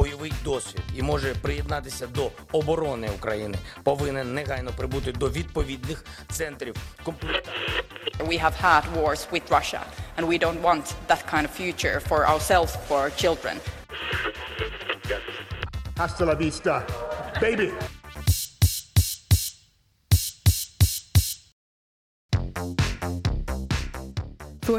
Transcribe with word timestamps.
Бойовий 0.00 0.32
досвід 0.44 0.82
і 0.96 1.02
може 1.02 1.34
приєднатися 1.34 2.06
до 2.06 2.30
оборони 2.52 3.10
України, 3.10 3.58
повинен 3.82 4.34
негайно 4.34 4.70
прибути 4.76 5.12
до 5.12 5.30
відповідних 5.30 6.04
центрів 6.30 6.74
комплектації. 7.04 7.82
We 8.18 8.44
have 8.44 8.62
had 8.62 8.82
wars 8.96 9.26
with 9.32 9.42
Russia, 9.50 9.80
and 10.16 10.26
we 10.26 10.38
don't 10.38 10.62
want 10.62 10.84
that 11.08 11.22
kind 11.32 11.44
of 11.48 11.50
future 11.60 12.00
for 12.08 12.20
ourselves, 12.32 12.70
for 12.88 12.96
our 13.04 13.10
children. 13.22 13.56
Hasta 15.96 16.24
la 16.24 16.34
vista, 16.34 16.84
baby! 17.40 17.70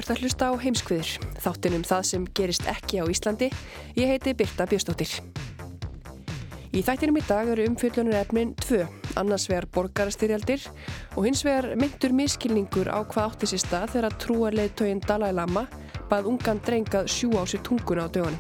Ert 0.02 0.12
að 0.16 0.24
hlusta 0.24 0.50
á 0.50 0.54
heimskviður, 0.58 1.10
þáttunum 1.44 1.84
það 1.86 2.04
sem 2.10 2.26
gerist 2.38 2.66
ekki 2.70 3.02
á 3.02 3.06
Íslandi. 3.06 3.52
Ég 3.98 4.10
heiti 4.10 4.34
Birta 4.38 4.66
Björstóttir. 4.70 5.20
Í 6.72 6.82
þættinum 6.88 7.20
í 7.20 7.24
dag 7.28 7.50
eru 7.52 7.66
umfyllunar 7.68 8.22
efnin 8.22 8.54
tvö, 8.64 8.86
annars 9.20 9.50
vegar 9.52 9.68
borgarastyrjaldir 9.76 10.64
og 11.18 11.26
hins 11.28 11.44
vegar 11.44 11.74
myndur 11.76 12.16
miskilningur 12.16 12.88
á 12.88 13.04
hvað 13.04 13.28
átti 13.34 13.52
sér 13.52 13.64
stað 13.66 13.92
þegar 13.98 14.16
trúarleiðtögin 14.24 15.04
Dalai 15.04 15.34
Lama 15.36 15.66
bað 16.10 16.32
ungan 16.32 16.64
drengað 16.64 17.12
sjú 17.12 17.36
á 17.36 17.44
sér 17.44 17.62
tunguna 17.68 18.08
á 18.08 18.14
dögunum. 18.16 18.40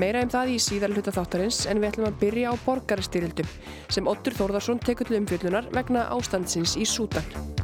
Meira 0.00 0.24
um 0.24 0.32
það 0.32 0.54
í 0.56 0.58
síðar 0.64 0.96
hluta 0.96 1.14
þáttarins 1.14 1.62
en 1.70 1.78
við 1.78 1.92
ætlum 1.92 2.10
að 2.10 2.20
byrja 2.24 2.50
á 2.50 2.54
borgarastyrjaldum 2.66 3.56
sem 3.92 4.10
Ottur 4.10 4.34
Þórðarsson 4.34 4.82
tekur 4.82 5.06
til 5.06 5.20
umfyllunar 5.22 5.70
vegna 5.76 6.08
ástandsins 6.10 6.74
í 6.80 6.88
Sútan. 6.88 7.59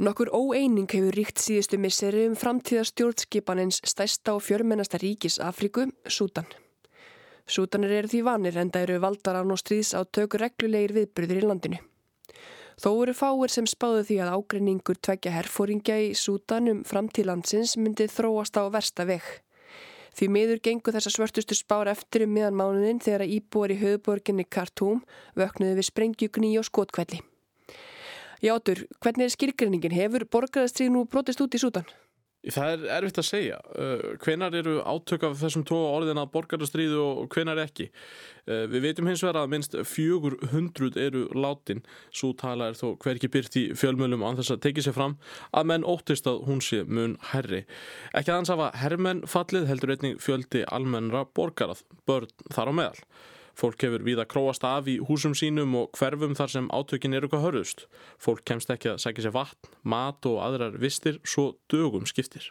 Nokkur 0.00 0.30
óeining 0.32 0.86
hefur 0.88 1.12
ríkt 1.12 1.42
síðustu 1.44 1.76
misseri 1.76 2.22
um 2.24 2.32
framtíða 2.32 2.86
stjórnskipanins 2.88 3.82
stærsta 3.84 4.32
og 4.32 4.40
fjörmennasta 4.46 4.96
ríkis 4.96 5.34
Afríku, 5.44 5.90
Sútan. 6.08 6.46
Sútanir 7.44 7.92
eru 7.98 8.08
því 8.08 8.22
vanir 8.24 8.56
en 8.56 8.70
það 8.72 8.86
eru 8.86 9.02
valdaran 9.02 9.52
og 9.52 9.60
stríðs 9.60 9.92
á 9.92 10.00
tökur 10.08 10.40
reglulegir 10.40 10.94
viðbyrðir 10.96 11.42
í 11.42 11.44
landinu. 11.44 11.80
Þó 12.80 12.88
eru 12.94 13.12
fáir 13.18 13.52
sem 13.52 13.68
spáðu 13.68 14.06
því 14.08 14.16
að 14.24 14.32
ágreiningur 14.38 15.00
tvekja 15.04 15.34
herfóringja 15.34 15.98
í 16.00 16.14
Sútan 16.16 16.72
um 16.72 16.80
framtíðlandsins 16.88 17.76
myndi 17.76 18.08
þróast 18.08 18.56
á 18.56 18.64
versta 18.72 19.04
veg. 19.04 19.26
Því 20.16 20.30
miður 20.32 20.62
gengur 20.64 20.96
þessa 20.96 21.12
svörtustu 21.12 21.58
spár 21.58 21.92
eftir 21.92 22.24
um 22.24 22.32
miðan 22.38 22.56
mánunin 22.56 23.04
þegar 23.04 23.28
íbúar 23.28 23.76
í 23.76 23.82
höfuborginni 23.84 24.48
Khartoum 24.48 25.04
vöknuði 25.36 25.76
við 25.76 25.90
sprengjugni 25.92 26.56
og 26.56 26.70
skotkvelli. 26.72 27.20
Játur, 28.40 28.86
hvernig 29.04 29.26
er 29.26 29.34
skilgreiningin? 29.34 29.92
Hefur 29.92 30.24
borgarastrið 30.32 30.94
nú 30.94 31.04
brotist 31.10 31.42
út 31.44 31.56
í 31.56 31.60
Sútan? 31.60 31.88
Það 32.40 32.70
er 32.72 32.84
erfitt 32.96 33.18
að 33.20 33.26
segja. 33.28 33.56
Uh, 33.76 34.14
hvenar 34.22 34.54
eru 34.56 34.78
átök 34.80 35.26
af 35.28 35.34
þessum 35.42 35.64
tóa 35.68 35.90
orðin 35.98 36.22
að 36.22 36.30
borgarastriðu 36.32 37.00
og 37.04 37.34
hvenar 37.34 37.58
ekki? 37.60 37.90
Uh, 38.46 38.64
við 38.72 38.86
veitum 38.86 39.10
hins 39.10 39.20
vegar 39.20 39.42
að 39.42 39.50
minnst 39.52 39.76
fjögur 39.84 40.38
hundruð 40.48 40.96
eru 41.02 41.26
látin. 41.36 41.82
Svo 42.08 42.30
tala 42.40 42.70
er 42.70 42.78
þó 42.80 42.94
hver 42.94 43.20
ekki 43.20 43.28
byrt 43.34 43.58
í 43.60 43.66
fjölmjölum 43.76 44.24
án 44.24 44.40
þess 44.40 44.54
að 44.54 44.62
tekið 44.64 44.86
sér 44.88 44.96
fram 44.96 45.18
að 45.52 45.68
menn 45.68 45.84
óttist 45.84 46.30
að 46.32 46.40
hún 46.48 46.64
sé 46.64 46.80
mun 46.88 47.18
herri. 47.34 47.66
Ekki 48.16 48.32
aðeins 48.32 48.54
af 48.56 48.64
að 48.70 48.80
herrmenn 48.86 49.20
fallið 49.28 49.68
heldur 49.68 49.92
einnig 49.98 50.24
fjöldi 50.24 50.64
almennra 50.72 51.26
borgarað, 51.36 51.84
börn 52.08 52.32
þar 52.48 52.72
á 52.72 52.74
meðal. 52.80 53.04
Fólk 53.58 53.82
hefur 53.84 54.04
víða 54.06 54.26
króast 54.30 54.64
af 54.66 54.88
í 54.90 54.98
húsum 55.08 55.34
sínum 55.36 55.74
og 55.78 55.96
hverfum 55.98 56.36
þar 56.38 56.52
sem 56.54 56.68
átökin 56.74 57.16
eru 57.16 57.30
hvað 57.30 57.46
hörðust. 57.46 57.86
Fólk 58.18 58.44
kemst 58.48 58.70
ekki 58.72 58.92
að 58.92 59.00
sækja 59.04 59.26
sér 59.26 59.36
vatn, 59.36 59.72
mat 59.82 60.26
og 60.30 60.42
aðrar 60.44 60.78
vistir 60.80 61.20
svo 61.24 61.54
dögum 61.72 62.06
skiptir. 62.08 62.50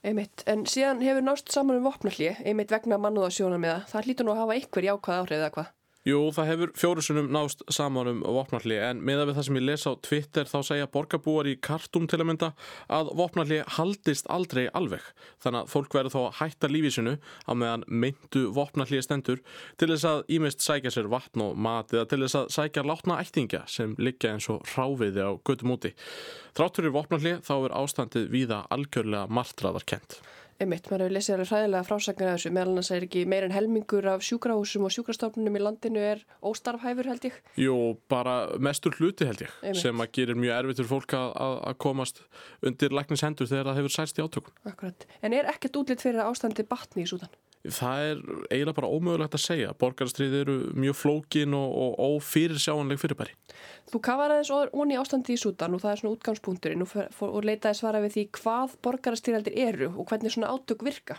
Einmitt, 0.00 0.46
en 0.48 0.64
síðan 0.64 1.02
hefur 1.04 1.26
nást 1.26 1.52
saman 1.52 1.76
um 1.76 1.90
vopnallið, 1.90 2.40
einmitt 2.48 2.72
vegna 2.72 2.96
mannúðasjóna 3.02 3.58
með 3.60 3.84
það. 3.90 4.06
Hlýtur 4.06 4.26
nú 4.26 4.32
að 4.32 4.42
hafa 4.44 4.56
einhver 4.56 4.86
jákvæð 4.88 5.18
áhrif 5.20 5.36
eða 5.36 5.52
hvað? 5.56 5.74
Jú, 6.08 6.16
það 6.32 6.46
hefur 6.48 6.70
fjórusunum 6.80 7.26
nást 7.28 7.60
saman 7.68 8.08
um 8.08 8.20
vopnalli 8.24 8.78
en 8.80 9.02
meða 9.04 9.26
við 9.28 9.34
það 9.36 9.44
sem 9.46 9.58
ég 9.58 9.64
lesa 9.68 9.90
á 9.92 10.00
Twitter 10.00 10.48
þá 10.48 10.56
segja 10.64 10.86
borgarbúar 10.94 11.50
í 11.50 11.58
kartum 11.60 12.06
til 12.08 12.22
að 12.22 12.28
mynda 12.30 12.48
að 12.88 13.10
vopnalli 13.18 13.58
haldist 13.76 14.30
aldrei 14.32 14.62
alveg. 14.72 15.04
Þannig 15.44 15.60
að 15.60 15.74
fólk 15.74 15.98
verður 15.98 16.14
þá 16.14 16.18
að 16.22 16.38
hætta 16.38 16.72
lífísinu 16.72 17.14
á 17.20 17.52
meðan 17.52 17.84
myndu 17.92 18.46
vopnalli 18.56 19.02
stendur 19.04 19.44
til 19.76 19.90
þess 19.92 20.08
að 20.08 20.24
ímest 20.38 20.64
sækja 20.64 20.96
sér 20.96 21.12
vatn 21.12 21.44
og 21.50 21.60
mat 21.68 21.92
eða 21.92 22.08
til 22.08 22.22
þess 22.24 22.40
að 22.40 22.50
sækja 22.56 22.88
látna 22.88 23.20
ættinga 23.20 23.66
sem 23.68 23.92
liggja 24.00 24.32
eins 24.32 24.48
og 24.48 24.64
ráfiði 24.72 25.20
á 25.20 25.36
göttum 25.36 25.76
úti. 25.76 25.92
Þrátturir 26.56 26.96
vopnalli 26.96 27.36
þá 27.44 27.56
er 27.58 27.76
ástandið 27.84 28.32
víða 28.32 28.64
algjörlega 28.72 29.28
martraðarkent. 29.28 30.22
Einmitt, 30.60 30.90
maður 30.90 31.06
hefur 31.06 31.14
lesið 31.14 31.34
alveg 31.34 31.48
hræðilega 31.54 31.86
frásagnar 31.88 32.28
af 32.28 32.34
þessu, 32.36 32.50
meðal 32.52 32.72
annars 32.74 32.90
er 32.92 33.04
ekki 33.06 33.20
meir 33.32 33.46
en 33.46 33.54
helmingur 33.54 34.08
af 34.12 34.24
sjúkrahúsum 34.26 34.84
og 34.84 34.92
sjúkrastofnunum 34.92 35.54
í 35.56 35.62
landinu 35.62 36.02
er 36.04 36.20
óstarfhæfur 36.44 37.08
held 37.08 37.24
ég? 37.30 37.38
Jú, 37.56 37.76
bara 38.12 38.34
mestur 38.60 38.92
hluti 38.98 39.24
held 39.24 39.40
ég, 39.46 39.54
Einmitt. 39.62 39.80
sem 39.80 40.04
að 40.04 40.10
gerir 40.18 40.36
mjög 40.36 40.58
erfitt 40.58 40.82
fyrir 40.82 40.90
fólk 40.90 41.14
að, 41.16 41.70
komast 41.80 42.20
undir 42.60 42.92
læknishendur 42.92 43.48
þegar 43.48 43.70
það 43.70 43.80
hefur 43.80 43.94
sælst 43.96 44.20
í 44.20 44.26
átökum. 44.26 44.58
Akkurat, 44.68 45.08
en 45.24 45.38
er 45.38 45.48
ekkert 45.48 45.80
útlitt 45.80 46.04
fyrir 46.04 46.20
ástandi 46.26 46.68
batni 46.68 47.06
í 47.06 47.08
Súdan? 47.08 47.32
Það 47.60 48.02
er 48.06 48.20
eiginlega 48.48 48.76
bara 48.78 48.88
ómögulegt 48.88 49.34
að 49.36 49.42
segja. 49.44 49.72
Borgarstríð 49.76 50.36
eru 50.38 50.54
mjög 50.80 50.96
flókin 50.96 51.56
og, 51.58 51.74
og 51.76 51.98
ófyrirsjáanleg 52.16 53.00
fyrirbæri. 53.02 53.34
Þú 53.92 54.00
kafar 54.06 54.32
aðeins 54.32 54.52
onni 54.72 54.96
ástandi 54.96 55.36
í 55.36 55.40
Sútan 55.40 55.76
og 55.76 55.82
það 55.82 55.92
er 55.92 56.00
svona 56.00 56.14
útgangspunkturinn 56.16 56.86
og, 56.86 56.94
og 57.26 57.44
leitaði 57.44 57.76
svara 57.76 58.00
við 58.00 58.16
því 58.16 58.24
hvað 58.38 58.78
borgarstríðaldir 58.86 59.58
eru 59.66 59.90
og 59.92 60.08
hvernig 60.08 60.32
svona 60.32 60.54
átök 60.54 60.86
virka. 60.88 61.18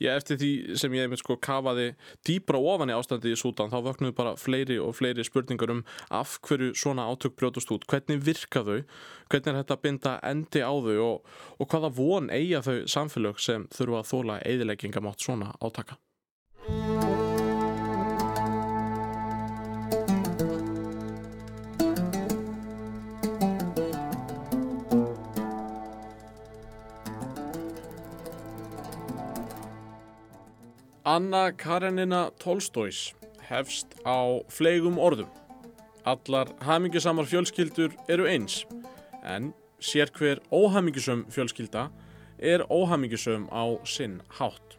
Já, 0.00 0.14
eftir 0.16 0.38
því 0.40 0.50
sem 0.80 0.94
ég 0.96 1.04
einmitt 1.04 1.20
sko 1.20 1.36
kafaði 1.44 1.90
dýbra 2.24 2.56
ofan 2.72 2.88
í 2.88 2.96
ástandi 2.96 3.34
í 3.34 3.38
Sútan 3.38 3.68
þá 3.68 3.82
vöknuðu 3.84 4.16
bara 4.16 4.32
fleiri 4.40 4.78
og 4.80 4.94
fleiri 4.96 5.26
spurningar 5.26 5.74
um 5.74 5.82
af 6.08 6.38
hverju 6.48 6.72
svona 6.72 7.04
átök 7.12 7.36
brjótast 7.36 7.72
út, 7.74 7.84
hvernig 7.84 8.24
virka 8.24 8.64
þau, 8.64 8.80
hvernig 9.28 9.52
er 9.52 9.60
þetta 9.60 9.76
að 9.76 9.84
binda 9.84 10.18
endi 10.24 10.64
á 10.64 10.72
þau? 10.72 10.96
Og, 11.04 11.34
og 11.60 11.68
hvaða 11.68 11.92
von 12.00 12.32
eiga 12.32 12.64
þau 12.64 12.78
samfélög 12.88 13.42
sem 13.44 13.68
þurfa 13.76 14.00
að 14.00 14.12
þóla 14.14 14.44
eðileggingamátt 14.48 15.28
svona 15.28 15.52
átaka. 15.60 16.00
Anna 31.10 31.50
Karenina 31.50 32.30
Tolstóis 32.38 33.14
hefst 33.48 33.96
á 34.06 34.38
fleigum 34.46 34.94
orðum. 34.94 35.26
Allar 36.06 36.52
hamingisamar 36.62 37.26
fjölskyldur 37.26 37.96
eru 38.06 38.28
eins, 38.30 38.60
en 39.26 39.48
sér 39.82 40.12
hver 40.14 40.38
óhamingisum 40.54 41.24
fjölskylda 41.34 41.88
er 42.38 42.62
óhamingisum 42.70 43.48
á 43.50 43.74
sinn 43.82 44.20
hátt. 44.38 44.78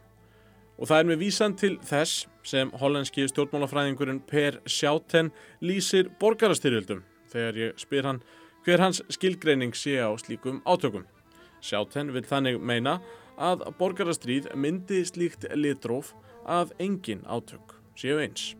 Og 0.80 0.88
það 0.88 1.02
er 1.02 1.10
með 1.10 1.20
vísan 1.20 1.58
til 1.58 1.74
þess 1.84 2.24
sem 2.48 2.72
hollenski 2.80 3.28
stjórnmálafræðingurinn 3.28 4.24
Per 4.24 4.62
Sjáten 4.64 5.34
lýsir 5.60 6.08
borgarastyrjöldum 6.22 7.04
þegar 7.34 7.60
ég 7.60 7.82
spyr 7.84 8.08
hann 8.08 8.22
hver 8.64 8.80
hans 8.80 9.04
skilgreining 9.12 9.76
sé 9.76 10.00
á 10.00 10.08
slíkum 10.16 10.64
átökum. 10.64 11.04
Sjáten 11.60 12.14
vil 12.16 12.24
þannig 12.24 12.56
meina 12.56 13.02
að 13.42 13.68
borgarastríð 13.78 14.50
myndi 14.56 15.04
slíkt 15.06 15.46
litróf 15.54 16.12
að 16.46 16.72
engin 16.78 17.22
átök 17.26 17.76
séu 17.94 18.18
eins. 18.18 18.54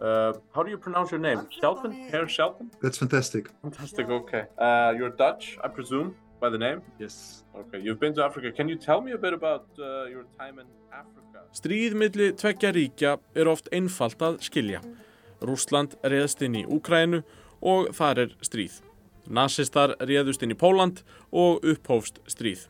Uh, 0.00 0.32
how 0.54 0.62
do 0.62 0.70
you 0.70 0.78
pronounce 0.78 1.10
your 1.10 1.20
name? 1.20 1.46
Shelton? 1.50 1.92
Herr 2.10 2.26
Shelton? 2.26 2.70
That's 2.80 2.96
fantastic. 2.96 3.50
Fantastic, 3.62 4.08
okay. 4.08 4.44
Uh, 4.58 4.94
you're 4.96 5.10
Dutch, 5.10 5.58
I 5.62 5.68
presume, 5.68 6.14
by 6.40 6.48
the 6.48 6.56
name? 6.56 6.80
Yes. 6.98 7.44
Okay, 7.54 7.80
you've 7.80 8.00
been 8.00 8.14
to 8.14 8.24
Africa. 8.24 8.50
Can 8.50 8.68
you 8.68 8.76
tell 8.76 9.02
me 9.02 9.12
a 9.12 9.18
bit 9.18 9.34
about 9.34 9.66
uh, 9.78 10.06
your 10.06 10.24
time 10.38 10.58
in 10.58 10.66
Africa? 10.90 11.44
Stríð 11.52 11.94
milli 11.98 12.30
tveggja 12.32 12.70
ríkja 12.72 13.18
er 13.34 13.48
oft 13.50 13.68
einfalt 13.74 14.22
að 14.22 14.40
skilja. 14.46 14.80
Rúsland 15.42 15.96
réðst 16.02 16.42
inn 16.46 16.60
í 16.62 16.66
Úkrænu 16.68 17.22
og 17.60 17.90
þar 17.96 18.24
er 18.26 18.36
stríð. 18.44 18.80
Nasistar 19.30 19.94
réðust 20.00 20.42
inn 20.42 20.54
í 20.54 20.58
Póland 20.58 21.04
og 21.30 21.64
upphófst 21.64 22.22
stríð. 22.30 22.66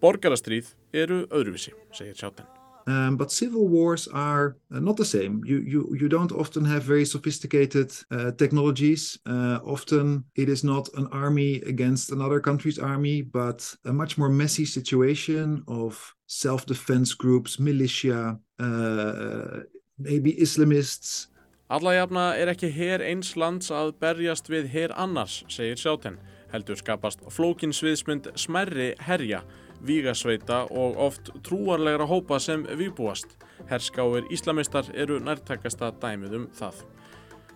Borgarastríð 0.00 0.74
eru 0.94 1.26
öðruvísi, 1.28 1.74
segir 1.92 2.16
Sjáten. 2.16 2.46
Um, 2.88 3.18
but 3.18 3.30
civil 3.30 3.68
wars 3.68 4.08
are 4.08 4.56
uh, 4.74 4.80
not 4.80 4.96
the 4.96 5.04
same. 5.04 5.42
You, 5.44 5.58
you, 5.58 5.94
you 6.00 6.08
don't 6.08 6.32
often 6.32 6.64
have 6.64 6.84
very 6.84 7.04
sophisticated 7.04 7.92
uh, 8.10 8.30
technologies. 8.30 9.18
Uh, 9.26 9.58
often 9.62 10.24
it 10.36 10.48
is 10.48 10.64
not 10.64 10.88
an 10.94 11.06
army 11.12 11.56
against 11.66 12.12
another 12.12 12.40
country's 12.40 12.78
army, 12.78 13.20
but 13.20 13.74
a 13.84 13.92
much 13.92 14.16
more 14.16 14.30
messy 14.30 14.64
situation 14.64 15.62
of 15.68 16.14
self 16.28 16.64
defense 16.64 17.12
groups, 17.12 17.58
militia, 17.58 18.38
uh, 18.58 19.60
maybe 19.98 20.32
Islamists. 20.32 21.26
Allajafna 21.68 22.30
er 22.40 22.48
ekki 22.48 22.70
her 22.72 23.02
eins 23.04 23.34
lands 23.36 23.68
að 23.68 23.90
berjast 24.00 24.46
við 24.48 24.70
her 24.72 24.92
annars, 24.96 25.42
segir 25.52 25.76
Sjáten. 25.76 26.14
Heldur 26.48 26.78
skapast 26.80 27.20
flókin 27.28 27.74
sviðsmynd 27.76 28.30
smerri 28.40 28.94
herja 29.04 29.42
vígasveita 29.84 30.62
og 30.72 30.96
oft 30.96 31.28
trúarlegra 31.44 32.06
hópa 32.08 32.38
sem 32.40 32.64
výbúast. 32.64 33.34
Herskáir 33.68 34.24
íslamistar 34.32 34.88
eru 34.94 35.18
nærtakasta 35.20 35.90
dæmið 36.00 36.38
um 36.38 36.48
það. 36.56 36.80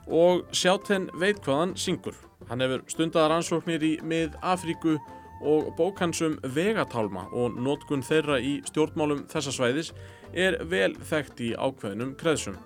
Og 0.05 0.45
Sjáten 0.53 1.09
veit 1.17 1.41
hvað 1.41 1.63
hann 1.63 1.75
syngur. 1.81 2.21
Hann 2.51 2.61
hefur 2.61 2.85
stundaðar 2.93 3.39
ansóknir 3.39 3.81
í 3.81 3.95
mið 4.05 4.37
Afríku 4.43 4.99
og 5.41 5.73
bókansum 5.81 6.37
vegatálma 6.45 7.31
og 7.33 7.57
nótkun 7.57 8.05
þeirra 8.05 8.37
í 8.45 8.59
stjórnmálum 8.69 9.25
þessa 9.33 9.57
svæðis 9.57 9.95
er 10.37 10.61
vel 10.69 10.93
þekkt 11.01 11.41
í 11.49 11.55
ákveðnum 11.57 12.13
kreðsum. 12.21 12.61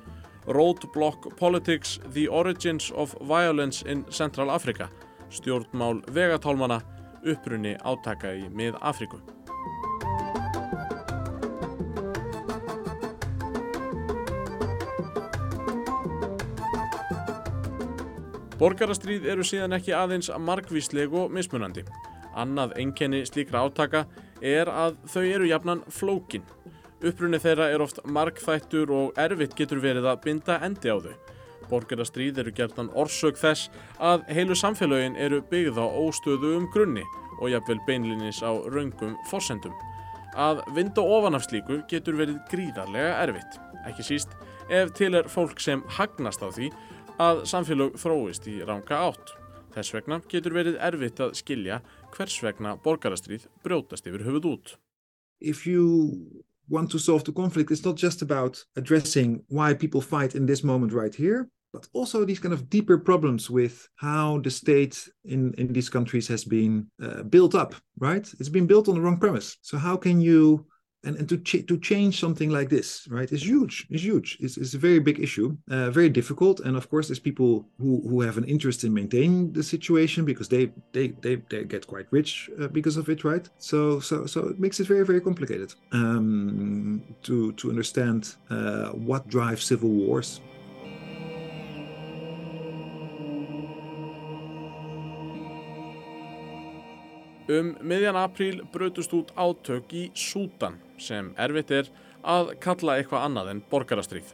Roadblock 0.46 1.36
Politics– 1.38 2.00
The 2.14 2.28
Origins 2.28 2.92
of 2.94 3.16
Violence 3.20 3.82
in 3.86 4.04
Central 4.10 4.50
Africa 4.50 4.88
stjórnmál 5.30 6.02
vegatálmana 6.14 6.80
upprunni 7.26 7.74
átaka 7.82 8.32
í 8.36 8.46
mið 8.54 8.78
Afríku. 8.80 9.18
Borgarastríð 18.56 19.26
eru 19.28 19.44
síðan 19.44 19.76
ekki 19.76 19.92
aðeins 19.92 20.30
margvísleg 20.40 21.12
og 21.12 21.34
mismunandi. 21.34 21.84
Annað 22.36 22.72
enkenni 22.80 23.24
slíkra 23.28 23.66
átaka 23.66 24.06
er 24.40 24.70
að 24.72 24.96
þau 25.12 25.24
eru 25.24 25.48
jafnan 25.50 25.82
flókin. 25.92 26.44
Upprunni 27.04 27.36
þeirra 27.36 27.66
er 27.74 27.82
oft 27.84 27.98
margþættur 28.08 28.90
og 28.94 29.18
erfitt 29.20 29.56
getur 29.58 29.82
verið 29.84 30.06
að 30.08 30.22
binda 30.24 30.56
endi 30.64 30.88
á 30.88 30.96
þau. 30.96 31.12
Borgarastríð 31.68 32.38
eru 32.40 32.52
gertan 32.56 32.88
orsök 32.96 33.36
þess 33.36 33.68
að 34.00 34.24
heilu 34.32 34.56
samfélagin 34.56 35.18
eru 35.20 35.42
byggð 35.50 35.80
á 35.82 35.86
óstöðu 35.86 36.54
um 36.56 36.68
grunni 36.72 37.04
og 37.40 37.50
jafnvel 37.52 37.82
beinlinis 37.88 38.40
á 38.40 38.54
raungum 38.72 39.16
forsendum. 39.28 39.74
Að 40.36 40.62
vinda 40.76 41.04
ofan 41.04 41.36
af 41.36 41.44
slíku 41.44 41.82
getur 41.90 42.16
verið 42.16 42.40
gríðarlega 42.50 43.12
erfitt. 43.26 43.60
Ekki 43.88 44.06
síst 44.06 44.32
ef 44.72 44.92
til 44.96 45.12
er 45.18 45.28
fólk 45.28 45.60
sem 45.60 45.84
hagnast 45.98 46.40
á 46.40 46.48
því 46.48 46.70
að 47.20 47.44
samfélag 47.50 48.00
þróist 48.00 48.48
í 48.48 48.58
ranga 48.64 49.04
átt. 49.10 49.36
Þess 49.76 49.92
vegna 49.92 50.22
getur 50.32 50.56
verið 50.56 50.80
erfitt 50.80 51.20
að 51.20 51.36
skilja 51.36 51.82
hvers 52.16 52.40
vegna 52.44 52.76
borgarastríð 52.80 53.50
brjótast 53.64 54.08
yfir 54.08 54.24
höfuð 54.24 54.52
út. 54.54 54.76
Want 56.68 56.90
to 56.90 56.98
solve 56.98 57.24
the 57.24 57.32
conflict, 57.32 57.70
it's 57.70 57.84
not 57.84 57.96
just 57.96 58.22
about 58.22 58.62
addressing 58.76 59.42
why 59.48 59.74
people 59.74 60.00
fight 60.00 60.34
in 60.34 60.46
this 60.46 60.64
moment 60.64 60.92
right 60.92 61.14
here, 61.14 61.48
but 61.72 61.86
also 61.92 62.24
these 62.24 62.40
kind 62.40 62.54
of 62.54 62.68
deeper 62.68 62.98
problems 62.98 63.48
with 63.50 63.88
how 63.96 64.38
the 64.40 64.50
state 64.50 65.08
in, 65.24 65.54
in 65.58 65.72
these 65.72 65.88
countries 65.88 66.26
has 66.28 66.44
been 66.44 66.86
uh, 67.02 67.22
built 67.22 67.54
up, 67.54 67.74
right? 67.98 68.26
It's 68.40 68.48
been 68.48 68.66
built 68.66 68.88
on 68.88 68.94
the 68.94 69.00
wrong 69.00 69.18
premise. 69.18 69.58
So 69.62 69.78
how 69.78 69.96
can 69.96 70.20
you 70.20 70.66
and, 71.06 71.16
and 71.16 71.28
to 71.28 71.36
ch 71.38 71.66
to 71.66 71.78
change 71.90 72.14
something 72.24 72.50
like 72.50 72.68
this 72.68 73.06
right 73.08 73.30
is 73.32 73.42
huge 73.46 73.86
is 73.90 74.02
huge. 74.04 74.36
It's, 74.40 74.56
it's 74.56 74.74
a 74.74 74.78
very 74.78 74.98
big 74.98 75.18
issue 75.20 75.56
uh, 75.70 75.90
very 75.90 76.10
difficult. 76.20 76.60
And 76.60 76.76
of 76.76 76.88
course 76.90 77.08
there's 77.08 77.24
people 77.30 77.52
who 77.80 77.92
who 78.08 78.20
have 78.20 78.36
an 78.38 78.44
interest 78.44 78.84
in 78.84 78.92
maintaining 78.92 79.52
the 79.52 79.62
situation 79.62 80.24
because 80.24 80.48
they 80.48 80.64
they 80.92 81.06
they, 81.24 81.36
they 81.50 81.64
get 81.64 81.86
quite 81.86 82.06
rich 82.10 82.50
uh, 82.60 82.68
because 82.68 82.96
of 82.96 83.08
it 83.08 83.24
right? 83.24 83.48
So 83.58 84.00
so 84.00 84.26
so 84.26 84.38
it 84.48 84.58
makes 84.58 84.80
it 84.80 84.86
very 84.86 85.04
very 85.04 85.20
complicated 85.20 85.74
um, 85.92 87.02
to 87.22 87.52
to 87.52 87.70
understand 87.70 88.36
uh, 88.50 88.88
what 89.08 89.28
drives 89.28 89.64
civil 89.64 89.90
wars 89.90 90.40
Um 97.46 97.76
miðjan 97.78 98.16
apríl 98.18 98.64
brötust 98.74 99.12
út 99.14 99.28
átök 99.38 99.92
í 99.94 100.08
Sútan 100.18 100.80
sem 100.98 101.28
erfitt 101.38 101.70
er 101.70 101.90
að 102.26 102.56
kalla 102.58 102.96
eitthvað 102.98 103.22
annað 103.28 103.50
en 103.52 103.60
borgarastríð. 103.70 104.32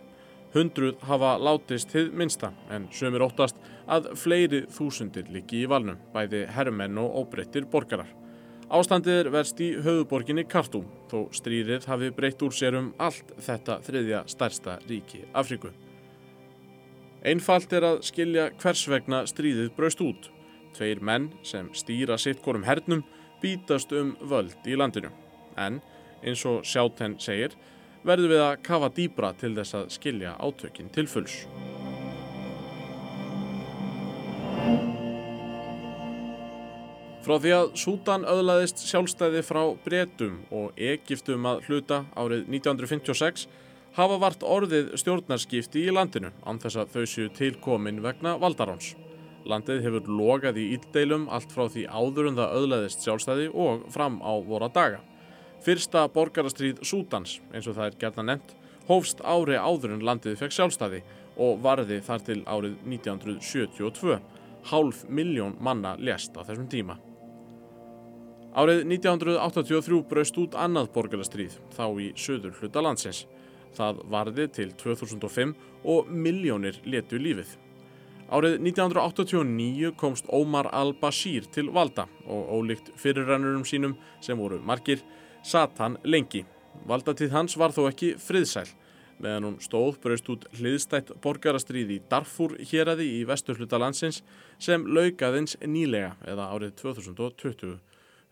Hundruð 0.54 1.04
hafa 1.04 1.34
látist 1.36 1.92
hið 1.92 2.08
minsta 2.16 2.54
en 2.72 2.88
sömur 2.92 3.26
óttast 3.28 3.60
að 3.84 4.10
fleiri 4.16 4.62
þúsundir 4.72 5.28
liggi 5.32 5.60
í 5.60 5.68
valnum, 5.68 6.00
bæði 6.14 6.46
herrmenn 6.56 7.00
og 7.04 7.20
óbreyttir 7.20 7.68
borgarar. 7.68 8.08
Ástandið 8.72 9.18
er 9.20 9.32
verst 9.34 9.60
í 9.60 9.74
höfuborginni 9.84 10.48
Kartúm 10.48 10.88
þó 11.12 11.26
stríðið 11.36 11.84
hafi 11.92 12.12
breytt 12.16 12.40
úr 12.40 12.56
sér 12.56 12.78
um 12.80 12.94
allt 12.96 13.36
þetta 13.36 13.82
þriðja 13.84 14.24
stærsta 14.32 14.78
ríki 14.88 15.26
Afríku. 15.36 15.68
Einfalt 17.28 17.72
er 17.76 17.84
að 17.92 18.06
skilja 18.08 18.48
hvers 18.56 18.88
vegna 18.88 19.26
stríðið 19.28 19.74
braust 19.76 20.00
út. 20.00 20.32
Tveir 20.76 21.02
menn 21.04 21.30
sem 21.46 21.68
stýra 21.76 22.18
sitt 22.18 22.42
korum 22.44 22.64
hernum 22.66 23.04
bítast 23.42 23.92
um 23.92 24.14
völd 24.20 24.66
í 24.66 24.78
landinu. 24.78 25.10
En, 25.58 25.80
eins 26.22 26.44
og 26.48 26.62
Sjáten 26.66 27.18
segir, 27.20 27.56
verður 28.06 28.34
við 28.34 28.42
að 28.46 28.60
kafa 28.66 28.90
dýbra 28.96 29.32
til 29.38 29.54
þess 29.58 29.78
að 29.78 29.92
skilja 29.96 30.36
átökin 30.40 30.90
til 30.94 31.06
fulls. 31.10 31.42
Frá 37.22 37.36
því 37.38 37.52
að 37.54 37.68
Sútan 37.78 38.24
öðlaðist 38.26 38.80
sjálfstæði 38.82 39.44
frá 39.46 39.60
Bretum 39.84 40.40
og 40.50 40.72
Egiptum 40.74 41.46
að 41.46 41.68
hluta 41.68 42.00
árið 42.18 42.48
1956 42.50 43.46
hafa 43.94 44.16
vart 44.18 44.42
orðið 44.42 44.96
stjórnarskipti 44.98 45.84
í 45.86 45.94
landinu 45.94 46.32
án 46.42 46.58
þess 46.58 46.80
að 46.82 46.96
þau 46.96 47.04
séu 47.06 47.30
tilkomin 47.36 48.02
vegna 48.02 48.34
valdaráns. 48.42 48.96
Landið 49.48 49.82
hefur 49.86 50.10
logað 50.10 50.60
í 50.62 50.68
íldeilum 50.76 51.28
allt 51.32 51.50
frá 51.54 51.66
því 51.66 51.86
áður 51.90 52.28
en 52.30 52.38
það 52.38 52.56
öðlaðist 52.60 53.06
sjálfstæði 53.06 53.48
og 53.64 53.86
fram 53.90 54.20
á 54.22 54.32
vora 54.46 54.68
daga. 54.72 55.00
Fyrsta 55.62 56.04
borgarastríð 56.10 56.82
Sútans, 56.86 57.40
eins 57.54 57.68
og 57.70 57.76
það 57.78 57.88
er 57.88 57.98
gerna 58.00 58.26
nefnt, 58.30 58.54
hófst 58.88 59.22
ári 59.22 59.58
áður 59.58 59.96
en 59.96 60.04
landið 60.06 60.38
fekk 60.40 60.54
sjálfstæði 60.56 61.02
og 61.42 61.62
varði 61.64 62.00
þar 62.06 62.26
til 62.26 62.40
árið 62.46 62.76
1972. 62.86 64.18
Hálf 64.70 65.02
miljón 65.10 65.56
manna 65.58 65.96
lést 65.98 66.36
á 66.38 66.46
þessum 66.46 66.68
tíma. 66.70 66.98
Árið 68.52 68.84
1983 68.84 70.02
braust 70.10 70.38
út 70.38 70.54
annað 70.60 70.90
borgarastríð, 70.94 71.56
þá 71.72 71.86
í 71.98 72.10
söður 72.20 72.58
hluta 72.60 72.82
landsins. 72.84 73.24
Það 73.72 74.02
varði 74.12 74.46
til 74.52 74.70
2005 74.76 75.54
og 75.88 76.10
miljónir 76.12 76.76
letu 76.84 77.18
lífið. 77.18 77.56
Árið 78.32 78.62
1989 78.64 79.90
komst 80.00 80.28
Ómar 80.32 80.70
al-Bashir 80.72 81.44
til 81.52 81.66
valda 81.68 82.06
og 82.24 82.46
ólíkt 82.56 82.88
fyrirrennurum 82.96 83.66
sínum 83.68 83.92
sem 84.24 84.40
voru 84.40 84.56
margir, 84.64 85.02
satt 85.44 85.76
hann 85.82 85.98
lengi. 86.08 86.46
Valdatíð 86.88 87.36
hans 87.36 87.58
var 87.60 87.76
þó 87.76 87.90
ekki 87.90 88.14
friðsæl. 88.16 88.70
Meðan 89.20 89.50
hún 89.50 89.60
stóð 89.60 90.00
braust 90.00 90.32
út 90.32 90.48
hliðstætt 90.56 91.12
borgarastríð 91.20 91.92
í 91.92 92.00
Darfur 92.08 92.56
héræði 92.56 93.12
í 93.18 93.22
vesturhluta 93.28 93.76
landsins 93.76 94.22
sem 94.56 94.88
laukaðins 94.88 95.58
nýlega 95.60 96.16
eða 96.24 96.48
árið 96.56 96.76
2020. 96.80 97.78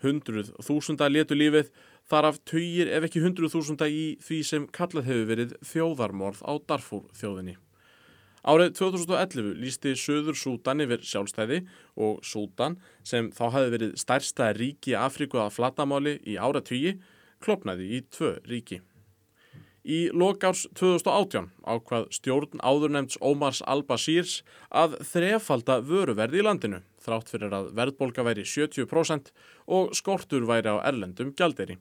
Hundruð 0.01 0.55
þúsunda 0.65 1.13
letu 1.13 1.37
lífið 1.37 1.69
þar 2.09 2.33
af 2.33 2.41
töyir 2.49 2.89
ef 2.89 3.05
ekki 3.05 3.21
hundruð 3.21 3.53
þúsunda 3.53 3.93
í 3.93 4.15
því 4.25 4.45
sem 4.49 4.71
kallað 4.73 5.13
hefur 5.13 5.35
verið 5.35 5.59
þjóðarmorð 5.61 6.41
á 6.49 6.53
Darfur 6.65 7.11
þjóðinni. 7.21 7.61
Árið 8.41 8.71
2011 8.79 9.57
lísti 9.61 9.95
Suður 10.01 10.37
Sútan 10.39 10.81
yfir 10.81 11.03
sjálfstæði 11.05 11.59
og 12.01 12.23
Sútan 12.25 12.79
sem 13.05 13.29
þá 13.37 13.43
hafi 13.57 13.73
verið 13.75 13.97
stærsta 14.01 14.53
ríki 14.57 14.95
Afríku 14.97 15.43
að 15.43 15.59
flatamáli 15.59 16.15
í 16.25 16.39
áratvíi 16.41 16.95
klopnaði 17.45 17.91
í 17.99 18.01
tvö 18.09 18.39
ríki. 18.49 18.81
Í 19.85 20.09
lokárs 20.13 20.67
2018 20.77 21.51
ákvað 21.65 22.09
stjórn 22.13 22.61
áðurnemts 22.61 23.17
Ómars 23.21 23.63
al-Basírs 23.65 24.41
að 24.69 24.99
þrefalda 25.09 25.79
vöruverði 25.85 26.41
í 26.41 26.45
landinu 26.45 26.83
þrátt 27.05 27.33
fyrir 27.33 27.53
að 27.57 27.71
verðbolga 27.77 28.25
væri 28.25 28.45
70% 28.45 29.33
og 29.69 29.95
skortur 29.97 30.45
væri 30.49 30.73
á 30.73 30.85
erlendum 30.85 31.33
gjalderi. 31.37 31.79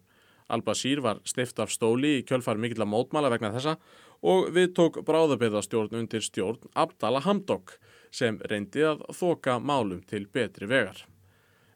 Al-Bashir 0.50 1.04
var 1.06 1.20
stift 1.30 1.60
af 1.62 1.70
stóli 1.70 2.20
í 2.20 2.24
kjölfar 2.26 2.58
mikill 2.58 2.82
að 2.82 2.90
mótmala 2.90 3.30
vegna 3.30 3.52
þessa 3.54 3.76
og 3.76 4.09
við 4.24 4.74
tók 4.76 5.00
bráðabeyðastjórn 5.08 5.96
undir 6.02 6.24
stjórn 6.26 6.72
Abdallah 6.76 7.24
Hamdok 7.24 7.78
sem 8.12 8.40
reyndi 8.50 8.84
að 8.84 9.06
þoka 9.16 9.60
málum 9.60 10.02
til 10.10 10.26
betri 10.28 10.68
vegar. 10.68 11.06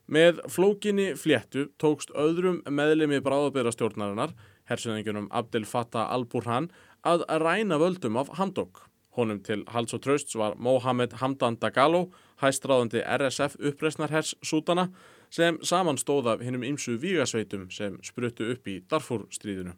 Með 0.08 0.42
flókinni 0.52 1.14
fléttu 1.16 1.70
tókst 1.80 2.12
öðrum 2.12 2.60
meðlemi 2.68 3.22
bráðabeyðastjórnarinnar, 3.24 4.34
hersöðingunum 4.68 5.30
Abdel 5.32 5.64
Fattah 5.66 6.12
al-Burhan, 6.12 6.68
að 7.04 7.24
ræna 7.40 7.80
völdum 7.80 8.20
af 8.20 8.34
Hamdok. 8.38 8.90
Honum 9.16 9.40
til 9.46 9.64
hals 9.70 9.94
og 9.94 10.02
trösts 10.04 10.36
var 10.36 10.56
Mohamed 10.58 11.14
Hamdan 11.22 11.56
Dagalo, 11.62 12.08
hæstráðandi 12.42 13.04
RSF 13.06 13.56
uppreysnarhers 13.62 14.34
Sútana, 14.42 14.90
sem 15.30 15.60
saman 15.64 15.98
stóð 15.98 16.32
af 16.34 16.42
hinnum 16.46 16.66
ymsu 16.66 16.98
vígasveitum 17.00 17.70
sem 17.72 18.00
spruttu 18.04 18.50
upp 18.52 18.68
í 18.68 18.80
Darfur 18.90 19.28
stríðinu. 19.32 19.76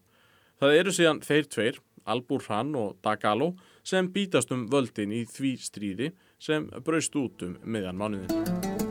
Það 0.59 0.77
eru 0.79 0.93
síðan 0.95 1.21
þeir 1.23 1.49
tveir, 1.51 1.81
Al-Burhan 2.05 2.75
og 2.79 2.97
Dagalo, 3.03 3.53
sem 3.83 4.09
bítast 4.13 4.53
um 4.55 4.67
völdin 4.71 5.13
í 5.13 5.25
því 5.29 5.53
stríði 5.61 6.11
sem 6.39 6.69
braust 6.85 7.15
út 7.19 7.45
um 7.45 7.57
miðjan 7.63 8.01
mánuðin. 8.01 8.84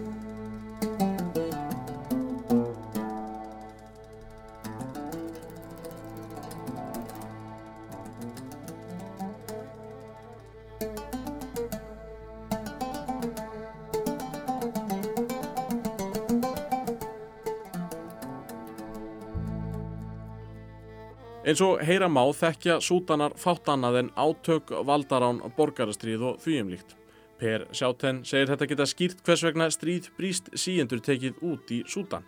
Eins 21.45 21.61
og 21.61 21.83
heyra 21.85 22.07
má 22.09 22.23
þekkja 22.33 22.79
sútanar 22.81 23.35
fátt 23.37 23.69
annað 23.69 23.99
en 23.99 24.07
átök, 24.17 24.71
valdarán, 24.89 25.43
borgarastríð 25.59 26.23
og 26.31 26.39
þvíumlíkt. 26.41 26.95
Per 27.37 27.67
Sjáten 27.69 28.23
segir 28.25 28.49
þetta 28.49 28.69
geta 28.71 28.87
skýrt 28.89 29.21
hvers 29.27 29.43
vegna 29.45 29.67
stríð 29.69 30.09
bríst 30.17 30.49
síendur 30.57 31.03
tekið 31.05 31.43
út 31.45 31.69
í 31.69 31.83
sútan. 31.85 32.25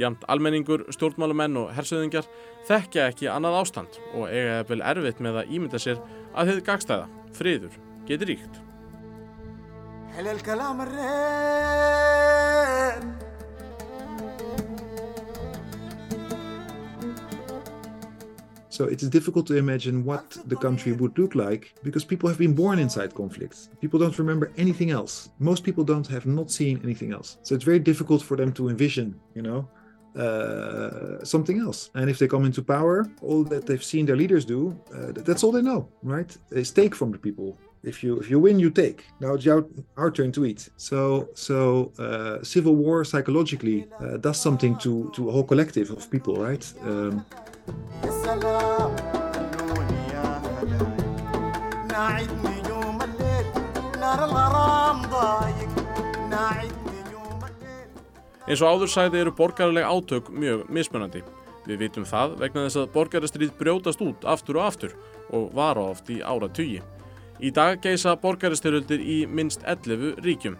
Jamt 0.00 0.24
almenningur, 0.32 0.86
stjórnmálumenn 0.96 1.60
og 1.60 1.74
hersöðingar 1.76 2.24
þekkja 2.64 3.10
ekki 3.12 3.28
annað 3.28 3.58
ástand 3.60 4.00
og 4.14 4.32
eiga 4.32 4.62
eða 4.62 4.68
vel 4.72 4.80
erfitt 4.94 5.20
með 5.20 5.42
að 5.42 5.52
ímynda 5.58 5.82
sér 5.84 6.00
að 6.32 6.54
þið 6.54 6.64
gagstæða, 6.70 7.06
friður, 7.36 7.76
getur 8.08 8.32
ríkt. 8.32 8.54
So 18.74 18.86
it's 18.86 19.06
difficult 19.06 19.46
to 19.46 19.56
imagine 19.56 20.04
what 20.04 20.36
the 20.48 20.56
country 20.56 20.90
would 20.90 21.16
look 21.16 21.36
like 21.36 21.74
because 21.84 22.04
people 22.04 22.28
have 22.28 22.38
been 22.38 22.54
born 22.54 22.80
inside 22.80 23.14
conflicts. 23.14 23.68
People 23.80 24.00
don't 24.00 24.18
remember 24.18 24.50
anything 24.56 24.90
else. 24.90 25.30
Most 25.38 25.62
people 25.62 25.84
don't 25.84 26.08
have 26.08 26.26
not 26.26 26.50
seen 26.50 26.80
anything 26.82 27.12
else. 27.12 27.38
So 27.42 27.54
it's 27.54 27.62
very 27.62 27.78
difficult 27.78 28.20
for 28.20 28.36
them 28.36 28.52
to 28.54 28.68
envision, 28.68 29.14
you 29.36 29.42
know, 29.42 29.68
uh, 30.20 31.24
something 31.24 31.60
else. 31.60 31.90
And 31.94 32.10
if 32.10 32.18
they 32.18 32.26
come 32.26 32.44
into 32.44 32.62
power, 32.64 33.08
all 33.22 33.44
that 33.44 33.64
they've 33.64 33.84
seen 33.92 34.06
their 34.06 34.16
leaders 34.16 34.44
do, 34.44 34.76
uh, 34.92 35.12
that's 35.28 35.44
all 35.44 35.52
they 35.52 35.62
know, 35.62 35.88
right? 36.02 36.36
They 36.50 36.64
take 36.64 36.96
from 36.96 37.12
the 37.12 37.18
people. 37.18 37.56
If 37.86 38.02
you 38.02 38.18
if 38.18 38.30
you 38.30 38.40
win, 38.40 38.58
you 38.58 38.70
take. 38.70 39.04
Now 39.20 39.34
it's 39.34 39.46
our, 39.46 39.64
our 39.96 40.10
turn 40.10 40.32
to 40.32 40.44
eat. 40.46 40.70
So 40.76 41.28
so 41.34 41.92
uh, 41.98 42.42
civil 42.42 42.74
war 42.76 43.04
psychologically 43.04 43.86
uh, 44.00 44.16
does 44.16 44.40
something 44.40 44.76
to 44.78 45.10
to 45.14 45.28
a 45.28 45.32
whole 45.32 45.44
collective 45.44 45.90
of 45.90 46.10
people, 46.10 46.36
right? 46.36 46.64
Um, 46.82 47.24
Eins 58.44 58.60
og 58.60 58.74
áður 58.76 58.90
sæði 58.92 59.22
eru 59.22 59.32
borgarleg 59.32 59.86
átök 59.88 60.28
mjög 60.28 60.66
mismunandi. 60.68 61.22
Við 61.64 61.78
vitum 61.80 62.04
það 62.04 62.34
vegna 62.42 62.66
þess 62.66 62.80
að 62.82 62.90
borgarastrýð 62.92 63.54
brjótast 63.56 64.02
út 64.04 64.26
aftur 64.28 64.58
og 64.60 64.66
aftur 64.68 64.92
og 65.32 65.48
var 65.56 65.80
á 65.80 65.84
oft 65.84 66.10
í 66.12 66.20
ára 66.20 66.50
tugi. 66.52 66.82
Í 67.42 67.50
dag 67.54 67.80
geisa 67.82 68.14
borgarastyrjöldir 68.20 69.00
í 69.00 69.18
minst 69.26 69.64
11 69.66 70.20
ríkjum. 70.24 70.56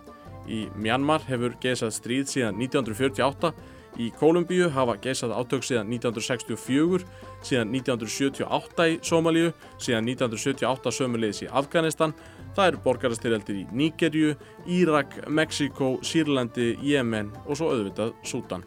Í 0.50 0.66
Mjanmar 0.76 1.22
hefur 1.28 1.54
geisað 1.62 1.94
stríð 1.96 2.26
síðan 2.32 2.58
1948 2.60 3.54
Í 3.94 4.08
Kolumbíu 4.18 4.66
hafa 4.74 4.96
geisað 4.98 5.36
átök 5.38 5.62
síðan 5.62 5.92
1964, 5.92 7.04
síðan 7.46 7.70
1978 7.76 8.86
í 8.90 8.96
Somalíu, 9.06 9.52
síðan 9.78 10.08
1978 10.10 10.94
sömulegis 10.96 11.44
í 11.46 11.50
Afganistan. 11.50 12.14
Það 12.56 12.72
eru 12.72 12.82
borgarastyrjaldir 12.82 13.60
í 13.60 13.64
Níkerju, 13.70 14.34
Írak, 14.66 15.20
Mexiko, 15.30 15.94
Sýrlandi, 16.02 16.72
Jemen 16.82 17.30
og 17.46 17.58
svo 17.58 17.70
auðvitað 17.70 18.14
Sútan. 18.26 18.66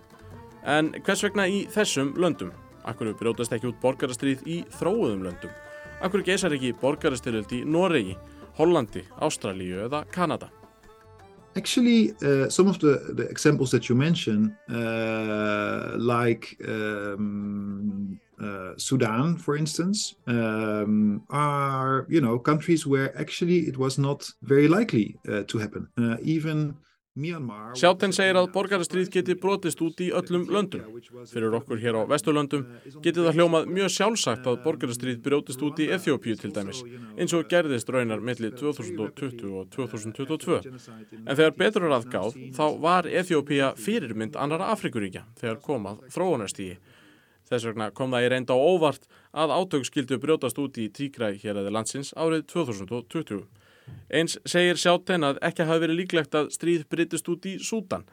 En 0.63 0.93
hvers 1.03 1.23
vegna 1.27 1.47
í 1.47 1.65
þessum 1.75 2.15
löndum? 2.19 2.55
Akkur 2.87 3.11
brjótast 3.19 3.51
ekki 3.55 3.73
út 3.73 3.81
borgarastyrjið 3.83 4.47
í 4.47 4.61
þróuðum 4.79 5.27
löndum? 5.27 5.51
Akkur 5.97 6.21
geisar 6.21 6.53
ekki 6.53 6.75
borgarastyrjald 6.77 7.49
í 7.57 7.63
Noregi, 7.65 8.13
Hollandi, 8.59 9.01
Ástralíu 9.17 9.79
eða 9.87 10.03
Kanada? 10.13 10.51
Actually, 11.57 12.11
uh, 12.21 12.47
some 12.49 12.67
of 12.67 12.77
the, 12.77 13.13
the 13.15 13.23
examples 13.23 13.71
that 13.71 13.89
you 13.89 13.95
mentioned, 13.95 14.53
uh, 14.69 15.93
like 15.97 16.55
um, 16.67 18.19
uh, 18.39 18.73
Sudan, 18.77 19.37
for 19.37 19.57
instance, 19.57 20.13
um, 20.27 21.23
are 21.31 22.05
you 22.09 22.21
know 22.21 22.37
countries 22.37 22.85
where 22.85 23.09
actually 23.19 23.67
it 23.67 23.77
was 23.77 23.97
not 23.97 24.29
very 24.43 24.67
likely 24.67 25.15
uh, 25.27 25.41
to 25.47 25.57
happen. 25.57 25.87
Uh, 25.97 26.17
even 26.21 26.75
Sjáten 27.17 28.13
segir 28.13 28.37
að 28.37 28.51
borgarastríð 28.53 29.07
geti 29.09 29.35
brotist 29.41 29.79
út 29.81 30.01
í 30.05 30.11
öllum 30.13 30.43
löndum. 30.53 30.83
Fyrir 31.25 31.55
okkur 31.57 31.79
hér 31.81 31.97
á 31.97 32.01
Vesturlöndum 32.11 32.67
geti 33.01 33.23
það 33.23 33.39
hljómað 33.39 33.71
mjög 33.73 33.89
sjálfsagt 33.95 34.45
að 34.45 34.59
borgarastríð 34.65 35.23
brotist 35.25 35.63
út 35.65 35.81
í 35.81 35.89
Eþjópíu 35.97 36.37
til 36.37 36.53
dæmis, 36.53 36.83
eins 37.17 37.33
og 37.33 37.49
gerðist 37.49 37.89
raunar 37.89 38.21
millir 38.21 38.53
2020 38.59 39.49
og 39.49 39.65
2022. 39.73 40.59
En 41.25 41.33
þegar 41.33 41.57
betur 41.57 41.87
er 41.89 41.97
aðgáð, 41.97 42.37
þá 42.53 42.65
var 42.85 43.09
Eþjópíu 43.09 43.73
fyrirmynd 43.81 44.37
annara 44.37 44.69
Afrikuríkja 44.75 45.25
þegar 45.41 45.61
komað 45.65 46.05
þróunarstígi. 46.13 46.77
Þess 47.47 47.69
vegna 47.69 47.91
kom 47.95 48.11
það 48.11 48.25
í 48.25 48.31
reynda 48.33 48.53
á 48.53 48.59
óvart 48.59 49.05
að 49.31 49.53
átökskildu 49.57 50.19
brjótast 50.21 50.57
út 50.59 50.77
í 50.77 50.89
tíkræ 50.91 51.31
hér 51.39 51.61
aðeins 51.61 51.73
landsins 51.73 52.09
árið 52.19 52.43
2020. 52.51 53.45
Eins 54.09 54.37
segir 54.47 54.79
Sjáten 54.79 55.25
að 55.27 55.39
ekki 55.43 55.65
hafi 55.67 55.83
verið 55.83 55.99
líklegt 56.01 56.35
að 56.37 56.51
stríð 56.55 56.85
breytist 56.91 57.27
út 57.31 57.45
í 57.49 57.57
Sútan. 57.59 58.05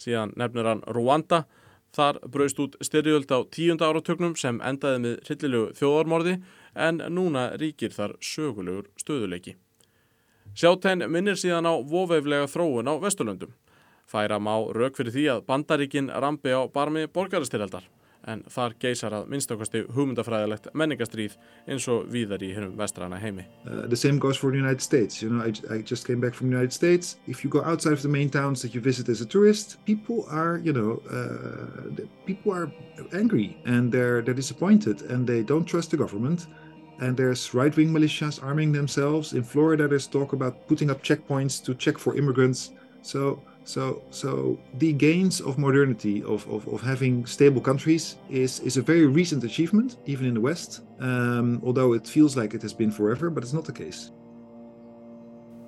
Síðan 0.00 0.32
nefnir 0.36 0.68
hann 0.68 0.84
Rwanda. 0.88 1.44
Þar 1.92 2.22
braust 2.32 2.60
út 2.62 2.78
styrjöld 2.80 3.28
á 3.28 3.44
tíunda 3.52 3.90
áratögnum 3.92 4.32
sem 4.40 4.60
endaði 4.64 5.02
með 5.04 5.18
hryllilegu 5.26 5.74
þjóðarmorði 5.76 6.38
en 6.74 7.02
núna 7.12 7.50
ríkir 7.60 7.92
þar 7.92 8.16
sögulegur 8.24 8.88
stöðuleiki. 8.96 9.58
Sjáten 10.56 11.04
minnir 11.12 11.36
síðan 11.36 11.68
á 11.68 11.74
voveiflega 11.84 12.48
þróun 12.48 12.88
á 12.88 12.96
Vesturlöndum. 13.00 13.52
Færa 14.08 14.40
má 14.40 14.54
rauk 14.72 14.96
fyrir 14.96 15.12
því 15.12 15.26
að 15.34 15.44
bandaríkin 15.48 16.08
rambi 16.12 16.52
á 16.56 16.64
barmi 16.72 17.04
borgarastyrjaldar 17.12 17.84
en 18.28 18.42
þar 18.50 18.74
geysar 18.82 19.14
að 19.16 19.28
minnstakosti 19.32 19.82
hugmyndafræðilegt 19.94 20.68
menningastríð 20.78 21.36
eins 21.66 21.88
og 21.90 22.06
víðar 22.12 22.42
í 22.42 22.52
hennum 22.54 22.76
vestrana 22.78 23.18
heimi. 23.22 23.46
Uh, 23.66 23.86
the 23.88 23.96
same 23.96 24.18
goes 24.18 24.36
for 24.36 24.50
the 24.50 24.58
United 24.58 24.80
States. 24.80 25.22
You 25.22 25.30
know, 25.30 25.44
I, 25.44 25.52
I 25.74 25.82
just 25.82 26.06
came 26.06 26.20
back 26.20 26.34
from 26.34 26.48
the 26.48 26.56
United 26.56 26.72
States. 26.72 27.16
If 27.26 27.44
you 27.44 27.50
go 27.50 27.62
outside 27.64 27.92
of 27.92 28.02
the 28.02 28.08
main 28.08 28.30
towns 28.30 28.62
that 28.62 28.74
you 28.74 28.80
visit 28.80 29.08
as 29.08 29.20
a 29.20 29.26
tourist, 29.26 29.78
people 29.84 30.26
are, 30.30 30.60
you 30.62 30.72
know, 30.72 31.02
uh, 31.10 32.04
people 32.26 32.52
are 32.52 32.70
angry 33.12 33.56
and 33.64 33.90
they're, 33.90 34.22
they're 34.22 34.34
disappointed 34.34 35.02
and 35.02 35.26
they 35.26 35.42
don't 35.42 35.64
trust 35.64 35.90
the 35.90 35.96
government. 35.96 36.46
And 37.00 37.16
there's 37.16 37.52
right-wing 37.52 37.88
militias 37.88 38.40
arming 38.40 38.70
themselves. 38.70 39.32
In 39.32 39.42
Florida, 39.42 39.88
there's 39.88 40.06
talk 40.06 40.32
about 40.34 40.68
putting 40.68 40.90
up 40.90 41.02
checkpoints 41.02 41.64
to 41.64 41.74
check 41.74 41.98
for 41.98 42.14
immigrants. 42.16 42.70
So 43.02 43.42
So, 43.64 44.02
so 44.10 44.58
the 44.78 44.92
gains 44.92 45.40
of 45.40 45.56
modernity, 45.56 46.22
of, 46.24 46.48
of, 46.48 46.66
of 46.68 46.82
having 46.82 47.26
stable 47.26 47.60
countries, 47.60 48.16
is, 48.28 48.60
is 48.60 48.76
a 48.76 48.82
very 48.82 49.06
recent 49.06 49.44
achievement, 49.44 49.98
even 50.06 50.26
in 50.26 50.34
the 50.34 50.40
West, 50.40 50.80
um, 51.00 51.60
although 51.64 51.92
it 51.92 52.06
feels 52.06 52.36
like 52.36 52.54
it 52.54 52.62
has 52.62 52.74
been 52.74 52.90
forever, 52.90 53.30
but 53.30 53.44
it's 53.44 53.52
not 53.52 53.64
the 53.64 53.72
case. 53.72 54.10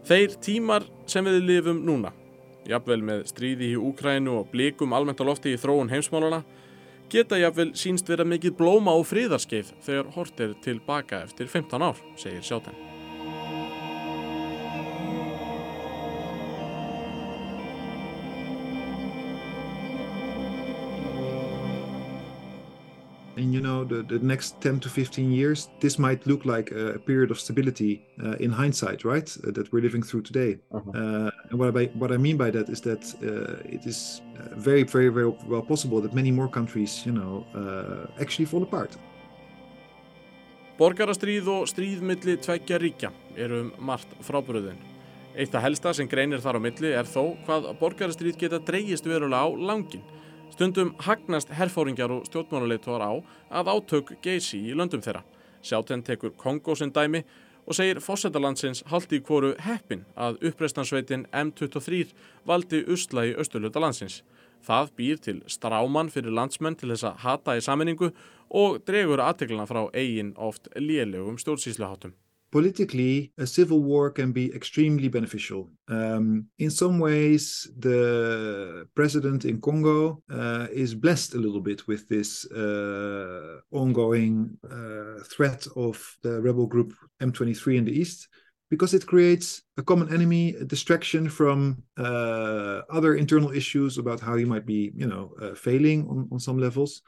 Þeir 0.04 0.34
tímar 0.36 0.84
sem 1.08 1.24
við 1.24 1.38
lifum 1.48 1.78
núna, 1.86 2.10
jafnvel 2.68 3.00
með 3.00 3.22
stríði 3.30 3.70
í 3.72 3.78
Úkrænu 3.80 4.34
og 4.42 4.50
blikum 4.52 4.92
almennt 4.92 5.22
á 5.22 5.24
lofti 5.24 5.54
í 5.54 5.60
þróun 5.60 5.88
heimsmálana, 5.88 6.42
geta 7.08 7.38
jafnvel 7.40 7.70
sínst 7.78 8.10
vera 8.12 8.26
mikið 8.28 8.58
blóma 8.58 8.92
og 8.98 9.06
fríðarskeið 9.08 9.72
þegar 9.86 10.10
hort 10.18 10.44
er 10.44 10.58
tilbaka 10.66 11.22
eftir 11.24 11.48
15 11.48 11.88
ár, 11.88 12.04
segir 12.20 12.44
Sjáten. 12.44 12.93
Know, 23.64 23.84
the, 23.84 24.02
the 24.02 24.18
next 24.18 24.60
10 24.60 24.80
to 24.80 24.88
15 24.88 25.32
years, 25.32 25.68
this 25.80 25.98
might 25.98 26.26
look 26.26 26.44
like 26.44 26.70
a, 26.70 26.98
period 26.98 27.30
of 27.30 27.38
stability 27.40 28.06
uh, 28.22 28.36
in 28.44 28.50
hindsight, 28.50 29.04
right? 29.04 29.36
Uh, 29.46 29.50
that 29.50 29.72
we're 29.72 29.82
living 29.82 30.02
through 30.02 30.22
today. 30.22 30.58
Uh-huh. 30.72 30.90
Uh, 30.90 31.30
and 31.50 31.58
what 31.58 31.76
I, 31.76 31.84
what 31.98 32.12
I 32.12 32.16
mean 32.16 32.36
by 32.36 32.50
that 32.50 32.68
is 32.68 32.80
that 32.82 33.02
uh, 33.22 33.76
it 33.76 33.86
is 33.86 34.22
uh, 34.38 34.54
very, 34.56 34.84
very, 34.84 35.08
very 35.08 35.32
well 35.48 35.62
possible 35.62 36.00
that 36.00 36.14
many 36.14 36.30
more 36.30 36.48
countries, 36.48 37.04
you 37.06 37.12
know, 37.12 37.44
actually 38.20 38.46
fall 38.46 38.62
apart. 38.62 38.96
Borgarastríð 40.74 41.46
og 41.52 41.68
stríð 41.70 42.00
milli 42.02 42.34
tveggja 42.42 42.80
ríkja 42.82 43.12
eru 43.38 43.60
um 43.62 43.68
margt 43.78 44.10
frábröðin. 44.26 44.80
Eitt 45.38 45.54
af 45.54 45.62
helsta 45.62 45.92
sem 45.94 46.08
greinir 46.10 46.42
þar 46.42 46.58
á 46.58 46.60
milli 46.64 46.90
er 46.90 47.06
þó 47.06 47.36
hvað 47.46 47.68
borgarastríð 47.78 48.40
geta 48.40 48.58
dreyjist 48.58 49.06
verulega 49.06 49.46
á 49.46 49.54
langin. 49.54 50.02
Stundum 50.54 50.92
hagnast 51.02 51.48
herfóringjar 51.50 52.12
og 52.14 52.28
stjórnmáluleitóar 52.28 53.02
á 53.02 53.12
að 53.58 53.70
átök 53.72 54.12
geysi 54.22 54.60
í 54.62 54.76
löndum 54.78 55.02
þeirra. 55.02 55.24
Sjáten 55.66 56.04
tekur 56.06 56.30
Kongo 56.38 56.76
sem 56.78 56.92
dæmi 56.94 57.24
og 57.66 57.74
segir 57.74 57.98
fósættalandsins 57.98 58.84
haldi 58.86 59.18
í 59.18 59.24
kvoru 59.26 59.50
heppin 59.66 60.04
að 60.14 60.38
uppreistnarsveitin 60.46 61.26
M23 61.34 62.14
valdi 62.46 62.84
usla 62.86 63.26
í 63.26 63.34
austurluta 63.34 63.82
landsins. 63.82 64.20
Það 64.62 64.94
býr 64.94 65.22
til 65.26 65.40
stráman 65.50 66.12
fyrir 66.14 66.38
landsmenn 66.38 66.78
til 66.78 66.92
þess 66.92 67.08
að 67.10 67.24
hata 67.26 67.58
í 67.58 67.64
saminningu 67.66 68.12
og 68.54 68.78
dregur 68.86 69.26
aðtegluna 69.26 69.66
frá 69.66 69.88
eigin 69.90 70.36
oft 70.38 70.70
lélegum 70.78 71.34
stjórnsýsluháttum. 71.42 72.14
Politically, 72.54 73.32
a 73.36 73.46
civil 73.48 73.82
war 73.82 74.12
can 74.12 74.30
be 74.30 74.54
extremely 74.54 75.08
beneficial. 75.08 75.72
Um, 75.88 76.46
in 76.60 76.70
some 76.70 77.00
ways, 77.00 77.68
the 77.76 78.86
president 78.94 79.44
in 79.44 79.60
Congo 79.60 80.22
uh, 80.30 80.68
is 80.70 80.94
blessed 80.94 81.34
a 81.34 81.38
little 81.38 81.60
bit 81.60 81.88
with 81.88 82.08
this 82.08 82.48
uh, 82.52 83.56
ongoing 83.72 84.56
uh, 84.70 85.24
threat 85.24 85.66
of 85.74 85.96
the 86.22 86.40
rebel 86.40 86.68
group 86.68 86.94
M23 87.20 87.76
in 87.76 87.84
the 87.86 87.98
east. 88.02 88.28
Because 88.70 88.94
it 88.94 89.04
creates 89.04 89.62
a 89.76 89.82
common 89.82 90.14
enemy, 90.14 90.54
a 90.54 90.64
distraction 90.64 91.28
from 91.28 91.82
uh, 91.98 92.82
other 92.88 93.16
internal 93.16 93.50
issues 93.50 93.98
about 93.98 94.20
how 94.20 94.36
he 94.36 94.44
might 94.44 94.64
be, 94.64 94.92
you 94.94 95.08
know, 95.08 95.34
uh, 95.42 95.54
failing 95.54 96.06
on, 96.08 96.28
on 96.30 96.38
some 96.38 96.58
levels, 96.58 97.02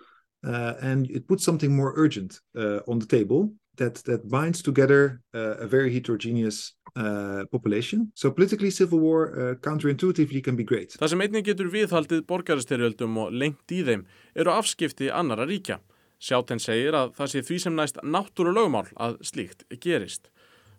uh, 0.45 0.75
and 0.83 1.09
it 1.09 1.29
puts 1.29 1.45
something 1.45 1.73
more 1.75 1.93
urgent 1.97 2.41
on 2.89 2.99
the 2.99 3.07
table 3.07 3.53
that 3.77 4.03
that 4.05 4.29
binds 4.29 4.63
together 4.63 5.21
uh, 5.35 5.65
a 5.65 5.67
very 5.67 5.93
heterogeneous 5.93 6.75
uh, 6.97 7.45
population. 7.51 8.13
So 8.15 8.31
politically 8.31 8.71
civil 8.71 9.01
war 9.01 9.29
uh, 9.29 9.55
counterintuitively 9.61 10.43
can 10.43 10.57
be 10.57 10.65
great. 10.65 10.97
Það 11.01 11.13
sem 11.13 11.25
einnig 11.27 11.49
getur 11.49 11.73
viðhaldið 11.73 12.25
borgaristyrjöldum 12.31 13.19
og 13.25 13.35
lengt 13.35 13.73
í 13.73 13.83
þeim 13.87 14.07
eru 14.35 14.55
afskipti 14.55 15.11
annara 15.13 15.47
ríkja. 15.49 15.81
Sjáten 16.17 16.63
segir 16.63 16.97
að 16.97 17.13
það 17.19 17.33
sé 17.33 17.43
því 17.45 17.59
sem 17.61 17.77
næst 17.77 18.01
náttúrulögumál 18.01 18.87
að 18.97 19.19
slíkt 19.29 19.67
gerist. 19.83 20.31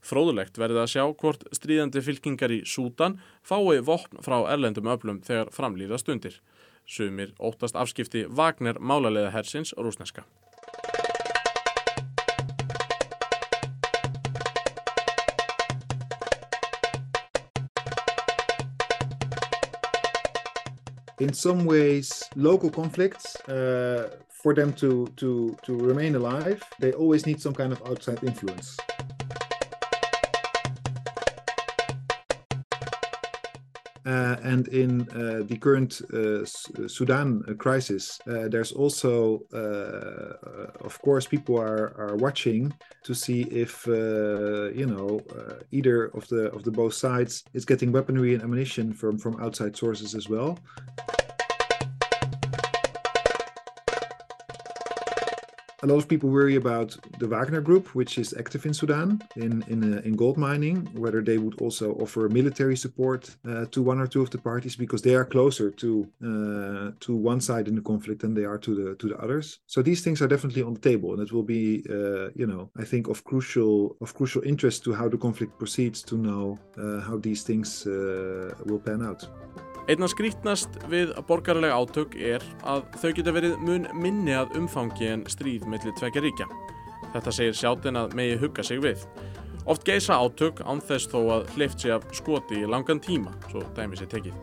Fróðulegt 0.01 0.57
verði 0.57 0.81
að 0.81 0.91
sjá 0.93 1.03
hvort 1.19 1.43
stríðandi 1.53 2.01
fylkingar 2.05 2.53
í 2.53 2.61
Sútan 2.65 3.19
fái 3.45 3.81
vopn 3.85 4.21
frá 4.25 4.39
erlendum 4.49 4.89
öflum 4.89 5.21
þegar 5.25 5.51
framlýða 5.53 6.01
stundir. 6.01 6.39
Sumir 6.87 7.33
óttast 7.37 7.75
afskipti 7.75 8.25
Vagner 8.29 8.79
málarlega 8.79 9.33
hersins 9.33 9.73
rúsneska. 9.75 10.23
In 21.19 21.33
some 21.33 21.65
ways 21.65 22.23
local 22.35 22.69
conflicts 22.69 23.35
uh, 23.47 24.17
for 24.29 24.53
them 24.53 24.71
to 24.73 25.07
to 25.15 25.57
to 25.63 25.75
remain 25.75 26.15
alive 26.15 26.61
they 26.79 26.93
always 26.93 27.25
need 27.25 27.41
some 27.41 27.53
kind 27.53 27.71
of 27.71 27.81
outside 27.85 28.23
influence 28.23 28.77
and 34.07 34.67
in 34.69 35.01
uh, 35.09 35.43
the 35.45 35.57
current 35.57 36.01
uh, 36.13 36.45
Sudan 36.87 37.43
crisis, 37.57 38.19
uh, 38.27 38.47
there's 38.47 38.71
also, 38.71 39.41
uh, 39.53 40.85
of 40.85 41.01
course, 41.01 41.25
people 41.25 41.57
are, 41.59 41.93
are 41.97 42.15
watching 42.15 42.73
to 43.03 43.13
see 43.13 43.41
if 43.43 43.85
you 43.87 44.85
know 44.85 45.21
either 45.71 46.05
of 46.07 46.27
the 46.29 46.51
of 46.53 46.63
the 46.63 46.71
both 46.71 46.93
sides 46.93 47.43
is 47.53 47.65
getting 47.65 47.91
weaponry 47.91 48.33
and 48.33 48.43
ammunition 48.43 48.93
from 48.93 49.17
from 49.17 49.41
outside 49.43 49.75
sources 49.75 50.15
as 50.15 50.29
well. 50.29 50.57
A 55.87 55.93
lot 55.93 55.99
of 55.99 56.07
people 56.09 56.29
worry 56.29 56.57
about 56.57 56.97
the 57.19 57.27
Wagner 57.27 57.61
Group, 57.61 57.95
which 57.95 58.17
is 58.17 58.33
active 58.37 58.65
in 58.65 58.73
Sudan 58.73 59.21
in 59.37 59.63
in, 59.73 59.79
uh, 59.93 60.01
in 60.07 60.15
gold 60.15 60.37
mining, 60.37 60.77
whether 61.03 61.21
they 61.21 61.37
would 61.37 61.55
also 61.61 61.93
offer 62.03 62.27
military 62.29 62.75
support 62.75 63.21
uh, 63.29 63.65
to 63.73 63.81
one 63.81 63.99
or 64.03 64.07
two 64.07 64.21
of 64.21 64.29
the 64.29 64.37
parties 64.37 64.75
because 64.75 65.01
they 65.01 65.15
are 65.15 65.25
closer 65.25 65.67
to 65.83 65.89
uh, 66.29 66.87
to 67.05 67.11
one 67.15 67.39
side 67.39 67.67
in 67.69 67.75
the 67.75 67.85
conflict 67.91 68.21
than 68.21 68.33
they 68.33 68.45
are 68.51 68.59
to 68.65 68.71
the 68.79 68.95
to 68.95 69.07
the 69.11 69.17
others. 69.25 69.59
So 69.73 69.81
these 69.81 70.01
things 70.03 70.21
are 70.21 70.27
definitely 70.27 70.63
on 70.63 70.73
the 70.73 70.83
table, 70.91 71.09
and 71.13 71.21
it 71.25 71.31
will 71.31 71.47
be, 71.57 71.65
uh, 71.89 72.27
you 72.41 72.47
know, 72.51 72.69
I 72.81 72.83
think 72.91 73.07
of 73.07 73.23
crucial 73.23 73.95
of 74.01 74.13
crucial 74.13 74.41
interest 74.51 74.83
to 74.85 74.93
how 74.93 75.07
the 75.09 75.17
conflict 75.17 75.57
proceeds 75.57 76.03
to 76.09 76.15
know 76.17 76.59
uh, 76.77 76.99
how 77.07 77.17
these 77.17 77.43
things 77.43 77.87
uh, 77.87 78.53
will 78.65 78.79
pan 78.79 79.01
out. 79.09 79.21
Einna 79.87 80.07
skrítnast 80.11 80.73
við 80.91 81.13
borgarlega 81.29 81.77
átök 81.79 82.17
er 82.19 82.43
að 82.67 82.81
þau 82.99 83.11
geta 83.15 83.31
verið 83.31 83.53
mun 83.63 83.85
minni 83.95 84.33
að 84.35 84.57
umfangi 84.59 85.07
en 85.13 85.21
stríð 85.31 85.63
mellir 85.71 85.93
tvekja 85.95 86.23
ríkja. 86.25 86.47
Þetta 87.13 87.33
segir 87.37 87.55
sjáttinn 87.55 87.99
að 88.01 88.17
megi 88.19 88.33
hugga 88.41 88.65
sig 88.67 88.81
við. 88.83 89.05
Oft 89.63 89.87
geisa 89.87 90.17
átök 90.19 90.59
ánþess 90.67 91.07
þó 91.07 91.17
að 91.37 91.53
hleyft 91.55 91.79
sig 91.79 91.95
af 91.95 92.03
skoti 92.19 92.59
í 92.59 92.67
langan 92.67 92.99
tíma, 92.99 93.31
svo 93.47 93.63
dæmi 93.79 93.95
sér 93.95 94.11
tekið. 94.11 94.35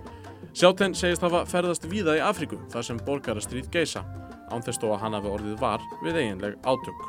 Sjáttinn 0.57 0.97
segist 0.97 1.27
hafa 1.27 1.45
ferðast 1.51 1.85
víða 1.93 2.17
í 2.17 2.25
Afriku 2.25 2.63
þar 2.73 2.89
sem 2.89 3.05
borgarastríð 3.05 3.69
geisa, 3.75 4.01
ánþess 4.49 4.81
þó 4.81 4.95
að 4.95 5.01
hann 5.05 5.19
hafi 5.19 5.35
orðið 5.35 5.61
var 5.61 5.85
við 6.07 6.23
eiginleg 6.23 6.57
átök. 6.65 7.05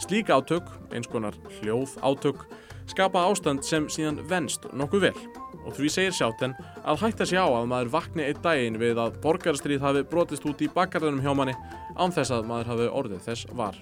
Slík 0.00 0.32
átök, 0.32 0.72
eins 0.96 1.12
konar 1.12 1.36
hljóð 1.58 1.92
átök, 2.00 2.48
skapa 2.90 3.24
ástand 3.28 3.64
sem 3.66 3.88
síðan 3.92 4.22
venst 4.30 4.66
nokkuð 4.72 5.08
vel 5.08 5.18
og 5.66 5.74
því 5.74 5.90
segir 5.90 6.14
sjáten 6.14 6.54
að 6.86 7.02
hætta 7.02 7.26
sér 7.26 7.42
á 7.42 7.48
að 7.48 7.68
maður 7.70 7.92
vakni 7.96 8.26
einn 8.28 8.42
daginn 8.44 8.78
við 8.80 9.00
að 9.02 9.18
borgarstríð 9.24 9.82
hafi 9.82 10.04
brotist 10.10 10.46
út 10.46 10.62
í 10.62 10.70
bakgarðunum 10.72 11.24
hjá 11.24 11.32
manni 11.34 11.56
án 11.96 12.14
þess 12.14 12.34
að 12.36 12.46
maður 12.50 12.72
hafi 12.72 12.88
orðið 13.00 13.26
þess 13.26 13.50
var. 13.58 13.80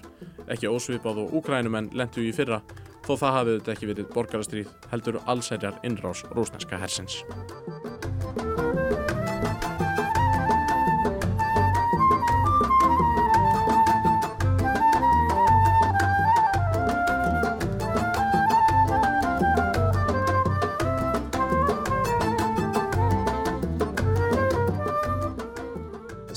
Ekki 0.49 0.71
ósvipað 0.71 1.23
og 1.25 1.37
úkrænumenn 1.41 1.91
lendu 1.93 2.25
í 2.25 2.33
fyrra 2.35 2.61
þó 3.05 3.13
það 3.13 3.37
hafið 3.39 3.59
þetta 3.59 3.75
ekki 3.75 3.91
verið 3.91 4.11
borgarstríð 4.17 4.75
heldur 4.93 5.21
allsærjar 5.25 5.79
innrás 5.85 6.25
rúsneska 6.33 6.81
hersins. 6.81 7.21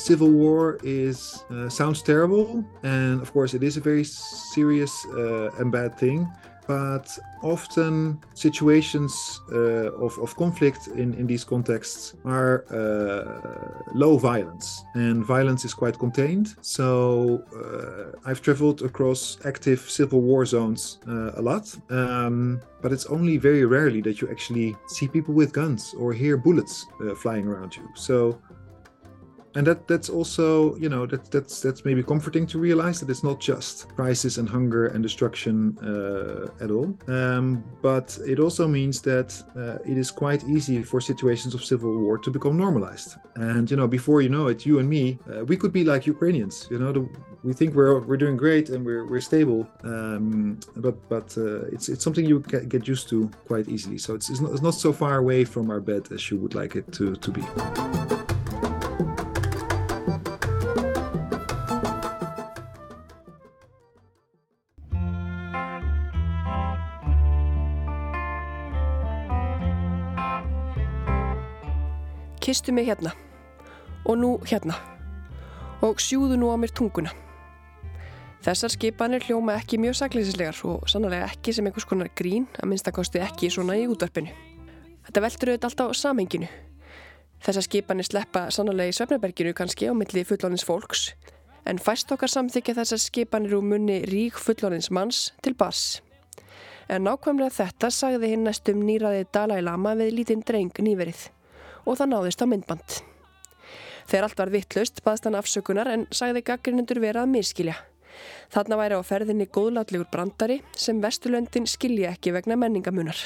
Civil 0.09 0.31
war 0.31 0.79
is 0.83 1.45
uh, 1.51 1.69
sounds 1.69 2.01
terrible, 2.03 2.65
and 2.83 3.21
of 3.25 3.29
course 3.37 3.53
it 3.59 3.63
is 3.63 3.77
a 3.77 3.81
very 3.91 4.05
serious 4.55 4.93
uh, 5.07 5.61
and 5.61 5.71
bad 5.71 5.99
thing. 6.03 6.19
But 6.67 7.07
often 7.43 8.19
situations 8.35 9.13
uh, 9.53 10.05
of, 10.07 10.13
of 10.25 10.31
conflict 10.37 10.83
in, 11.03 11.09
in 11.21 11.27
these 11.27 11.45
contexts 11.45 12.15
are 12.25 12.57
uh, 12.71 13.83
low 14.03 14.19
violence, 14.19 14.67
and 14.95 15.17
violence 15.37 15.63
is 15.69 15.75
quite 15.83 15.97
contained. 15.99 16.49
So 16.61 16.91
uh, 17.63 18.29
I've 18.29 18.43
traveled 18.43 18.83
across 18.83 19.39
active 19.45 19.81
civil 19.99 20.21
war 20.21 20.45
zones 20.45 20.99
uh, 21.07 21.41
a 21.41 21.43
lot, 21.51 21.65
um, 21.91 22.61
but 22.83 22.93
it's 22.93 23.07
only 23.17 23.39
very 23.39 23.65
rarely 23.65 24.03
that 24.03 24.21
you 24.21 24.27
actually 24.31 24.77
see 24.87 25.07
people 25.09 25.35
with 25.41 25.51
guns 25.61 25.95
or 26.01 26.13
hear 26.13 26.37
bullets 26.37 26.75
flying 27.23 27.47
around 27.51 27.73
you. 27.79 27.87
So 27.95 28.39
and 29.59 29.67
that 29.67 29.89
that's 29.89 30.09
also 30.09 30.77
you 30.77 30.89
know 30.89 31.05
that 31.05 31.33
that's 31.33 31.61
that's 31.61 31.85
maybe 31.85 32.01
comforting 32.01 32.47
to 32.47 32.61
realize 32.61 33.01
that 33.01 33.11
it's 33.11 33.25
not 33.25 33.41
just 33.41 33.89
crisis 33.97 34.39
and 34.39 34.49
hunger 34.49 34.87
and 34.87 35.03
destruction 35.03 35.77
uh, 35.83 36.65
at 36.65 36.71
all. 36.71 36.97
Um, 37.09 37.65
but 37.83 38.17
it 38.25 38.39
also 38.39 38.69
means 38.69 39.03
that 39.03 39.31
uh, 39.57 39.91
it 39.91 39.99
is 39.99 40.13
quite 40.13 40.45
easy 40.45 40.85
for 40.85 41.01
situations 41.01 41.55
of 41.55 41.65
civil 41.65 41.93
war 41.99 42.19
to 42.19 42.31
become 42.31 42.57
normalized. 42.57 43.17
And 43.35 43.69
you 43.69 43.77
know 43.77 43.89
before 43.89 44.23
you 44.23 44.29
know 44.29 44.47
it 44.47 44.65
you 44.65 44.79
and 44.79 44.89
me 44.89 45.19
uh, 45.29 45.45
we 45.45 45.57
could 45.57 45.73
be 45.73 45.83
like 45.83 46.07
ukrainians 46.07 46.69
you 46.71 46.79
know 46.79 46.93
the, 46.93 47.09
we 47.43 47.53
think 47.53 47.75
we're 47.75 47.99
we're 48.07 48.23
doing 48.25 48.37
great 48.37 48.71
and 48.71 48.87
we're 48.87 49.07
we're 49.11 49.27
stable. 49.33 49.69
Um, 49.83 50.61
but 50.77 50.97
but 51.09 51.37
uh, 51.37 51.75
it's 51.75 51.89
it's 51.89 52.05
something 52.05 52.25
you 52.25 52.39
get 52.75 52.87
used 52.87 53.09
to 53.09 53.29
quite 53.51 53.69
easily. 53.69 53.99
So 53.99 54.15
it's, 54.15 54.31
it's 54.31 54.41
not, 54.41 54.53
it's 54.53 54.63
not 54.63 54.75
so 54.75 54.93
far 54.93 55.17
away 55.19 55.45
from 55.45 55.69
our 55.69 55.81
bed 55.81 56.13
as 56.13 56.31
you 56.31 56.37
would 56.39 56.55
like 56.55 56.77
it 56.77 56.93
to 56.93 57.17
to 57.17 57.31
be 57.33 57.43
kistu 72.49 72.73
mig 72.73 72.89
hérna 72.89 73.13
og 74.09 74.17
nú 74.17 74.29
hérna 74.49 74.79
og 75.85 76.01
sjúðu 76.01 76.39
nú 76.41 76.49
á 76.49 76.57
mér 76.57 76.73
tunguna. 76.73 77.13
Þessar 78.43 78.73
skipanir 78.73 79.25
hljóma 79.27 79.59
ekki 79.59 79.77
mjög 79.83 79.99
saklýsislegar 79.99 80.57
og 80.65 80.89
sannlega 80.89 81.29
ekki 81.29 81.53
sem 81.53 81.69
einhvers 81.69 81.87
konar 81.87 82.09
grín 82.17 82.47
að 82.57 82.71
minnstakosti 82.71 83.21
ekki 83.21 83.51
svona 83.53 83.77
í 83.77 83.85
útvarpinu. 83.91 84.33
Þetta 85.05 85.25
veldur 85.27 85.53
auðvitað 85.53 85.69
alltaf 85.69 85.93
á 85.93 86.01
samenginu. 86.01 86.51
Þessar 87.45 87.69
skipanir 87.69 88.09
sleppa 88.09 88.49
sannlega 88.55 88.95
í 88.95 88.97
Svefnaberginu 88.97 89.55
kannski 89.55 89.91
á 89.91 89.93
milli 89.93 90.25
fullonins 90.25 90.65
fólks 90.65 91.11
en 91.69 91.79
fæst 91.83 92.11
okkar 92.15 92.33
samþykja 92.33 92.79
þessar 92.81 93.05
skipanir 93.05 93.59
úr 93.59 93.67
munni 93.75 94.01
rík 94.09 94.41
fullonins 94.41 94.89
manns 94.89 95.35
til 95.45 95.53
bars. 95.53 95.99
En 96.89 97.05
nákvæmlega 97.05 97.53
þetta 97.61 97.93
sagði 97.93 98.33
hinn 98.33 98.49
næstum 98.49 98.81
nýraði 98.89 99.27
Dalai 99.35 99.61
Lama 99.61 99.93
við 99.99 100.15
lítinn 100.17 100.47
dreng 100.47 100.73
nýverið 100.81 101.29
og 101.89 101.97
það 101.97 102.13
náðist 102.13 102.45
á 102.45 102.47
myndband. 102.47 102.99
Þegar 104.09 104.25
allt 104.29 104.41
var 104.41 104.53
vittlaust 104.53 105.03
baðst 105.05 105.29
hann 105.29 105.37
afsökunar 105.37 105.89
en 105.93 106.07
sagði 106.13 106.45
gaggrinundur 106.45 107.01
vera 107.01 107.25
að 107.25 107.33
miskilja. 107.35 107.77
Þarna 108.53 108.79
væri 108.81 108.97
á 108.97 109.03
ferðinni 109.05 109.47
góðlátlegur 109.53 110.09
brandari 110.13 110.63
sem 110.77 111.03
Vesturlöndin 111.03 111.69
skilja 111.69 112.15
ekki 112.15 112.33
vegna 112.37 112.57
menningamunar. 112.57 113.19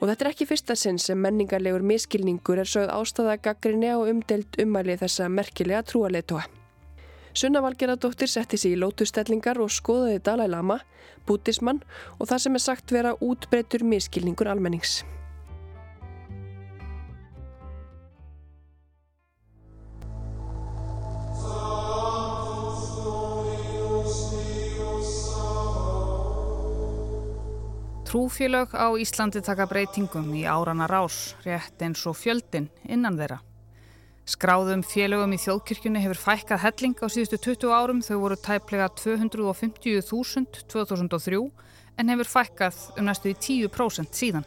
Og 0.00 0.10
þetta 0.10 0.26
er 0.26 0.30
ekki 0.32 0.48
fyrsta 0.50 0.76
sinn 0.76 0.98
sem 1.00 1.20
menningarlegur 1.20 1.84
miskilningur 1.86 2.60
er 2.60 2.68
sögð 2.68 2.92
ástæða 2.92 3.38
gaggrinni 3.46 3.88
á 3.94 3.98
umdelt 4.02 4.58
umæli 4.60 4.98
þessa 5.00 5.30
merkilega 5.32 5.84
trúarleitóa. 5.88 6.44
Sunna 7.34 7.64
Valgeradóttir 7.64 8.30
setti 8.30 8.60
sér 8.60 8.76
í 8.76 8.78
lótustellingar 8.78 9.58
og 9.62 9.72
skoðaði 9.74 10.20
Dalai 10.22 10.46
Lama, 10.52 10.78
bútismann 11.26 11.82
og 12.20 12.28
það 12.30 12.44
sem 12.44 12.60
er 12.60 12.66
sagt 12.68 12.94
vera 12.94 13.16
útbreytur 13.18 13.82
miskilningur 13.82 14.50
almennings. 14.52 15.02
Trúfélög 28.14 28.70
á 28.78 28.94
Íslandi 28.94 29.40
taka 29.42 29.64
breytingum 29.66 30.28
í 30.38 30.44
árana 30.46 30.86
rás, 30.86 31.34
rétt 31.42 31.80
eins 31.82 32.04
og 32.06 32.14
fjöldin 32.14 32.68
innan 32.86 33.16
þeirra. 33.18 33.40
Skráðum 34.30 34.84
félögum 34.86 35.34
í 35.34 35.38
þjóðkirkjunni 35.42 35.98
hefur 36.04 36.20
fækkað 36.22 36.62
helling 36.62 37.02
á 37.02 37.10
síðustu 37.10 37.40
20 37.42 37.74
árum, 37.74 38.02
þau 38.06 38.20
voru 38.22 38.36
tæplega 38.38 38.86
250.000 39.00 40.62
2003 40.70 41.40
en 41.98 42.14
hefur 42.14 42.30
fækkað 42.36 42.78
um 42.94 43.10
næstu 43.10 43.32
í 43.32 43.34
10% 43.34 44.14
síðan. 44.14 44.46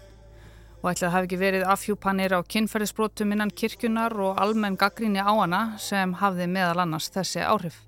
Og 0.80 0.94
ætla 0.94 1.10
að 1.10 1.16
hafi 1.18 1.28
ekki 1.28 1.42
verið 1.44 1.68
afhjúpanir 1.68 2.38
á 2.40 2.48
kynferðisbrotum 2.48 3.36
innan 3.36 3.52
kirkjunar 3.52 4.16
og 4.16 4.40
almenn 4.40 4.80
gaggríni 4.80 5.20
á 5.20 5.36
hana 5.36 5.62
sem 5.76 6.16
hafði 6.24 6.48
meðal 6.56 6.86
annars 6.86 7.12
þessi 7.12 7.44
áhrif. 7.44 7.84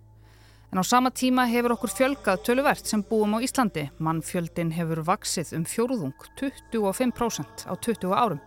En 0.69 0.77
á 0.77 0.83
sama 0.85 1.09
tíma 1.09 1.47
hefur 1.49 1.73
okkur 1.73 1.89
fjölgað 1.89 2.43
töluvert 2.45 2.85
sem 2.85 3.01
búum 3.01 3.33
á 3.33 3.41
Íslandi. 3.41 3.87
Mannfjöldin 3.97 4.69
hefur 4.77 5.01
vaksið 5.01 5.55
um 5.57 5.65
fjóruðung 5.65 6.13
25% 6.37 7.65
á 7.65 7.73
20 7.73 8.13
árum. 8.13 8.41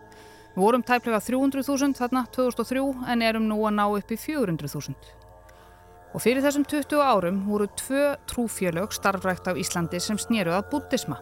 Við 0.55 0.63
vorum 0.63 0.85
tæplega 0.87 1.19
300.000 1.19 1.99
þarna 1.99 2.23
2003 2.31 3.11
en 3.11 3.25
erum 3.27 3.49
nú 3.49 3.59
að 3.67 3.75
ná 3.75 3.85
upp 3.89 4.15
í 4.15 4.19
400.000. 4.23 4.95
Og 6.13 6.21
fyrir 6.23 6.45
þessum 6.45 6.63
20 6.63 7.03
árum 7.03 7.43
voru 7.49 7.67
tvö 7.75 8.15
trúfjölög 8.29 8.95
starfrækt 8.95 9.49
á 9.49 9.59
Íslandi 9.59 9.99
sem 9.99 10.15
snýruð 10.15 10.61
að 10.61 10.67
bútisma. 10.71 11.19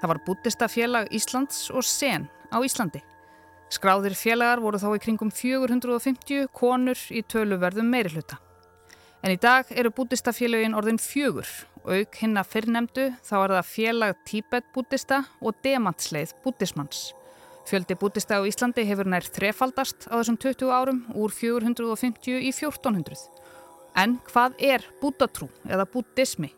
Það 0.00 0.12
var 0.14 0.24
bútistafélag 0.24 1.10
Íslands 1.12 1.66
og 1.74 1.84
SEN 1.84 2.30
á 2.48 2.56
Íslandi. 2.64 3.02
Skráðir 3.70 4.16
félagar 4.16 4.62
voru 4.64 4.80
þá 4.80 4.94
í 4.96 5.02
kringum 5.02 5.28
450 5.30 6.48
konur 6.56 7.02
í 7.12 7.20
töluverðum 7.20 7.92
meirihluta. 7.92 8.40
En 9.20 9.34
í 9.34 9.36
dag 9.36 9.68
eru 9.76 9.90
bútistafélagin 9.92 10.72
orðin 10.76 10.98
fjögur 11.00 11.48
og 11.84 11.90
auk 11.92 12.18
hinn 12.22 12.40
að 12.40 12.52
fyrrnemdu 12.54 13.06
þá 13.20 13.34
er 13.38 13.52
það 13.54 13.66
félag 13.68 14.20
Tíbet-bútista 14.28 15.18
og 15.44 15.58
Demantsleið 15.64 16.32
bútismanns. 16.44 17.10
Fjöldi 17.68 17.96
bútista 18.00 18.40
á 18.40 18.48
Íslandi 18.48 18.86
hefur 18.88 19.10
nær 19.12 19.26
þrefaldast 19.28 20.08
á 20.08 20.16
þessum 20.16 20.38
20 20.40 20.72
árum 20.72 21.02
úr 21.12 21.34
450 21.36 22.40
í 22.40 22.48
1400. 22.48 23.20
En 24.00 24.16
hvað 24.30 24.56
er 24.56 24.86
bútatrú 25.02 25.50
eða 25.68 25.84
bútismi? 25.84 26.54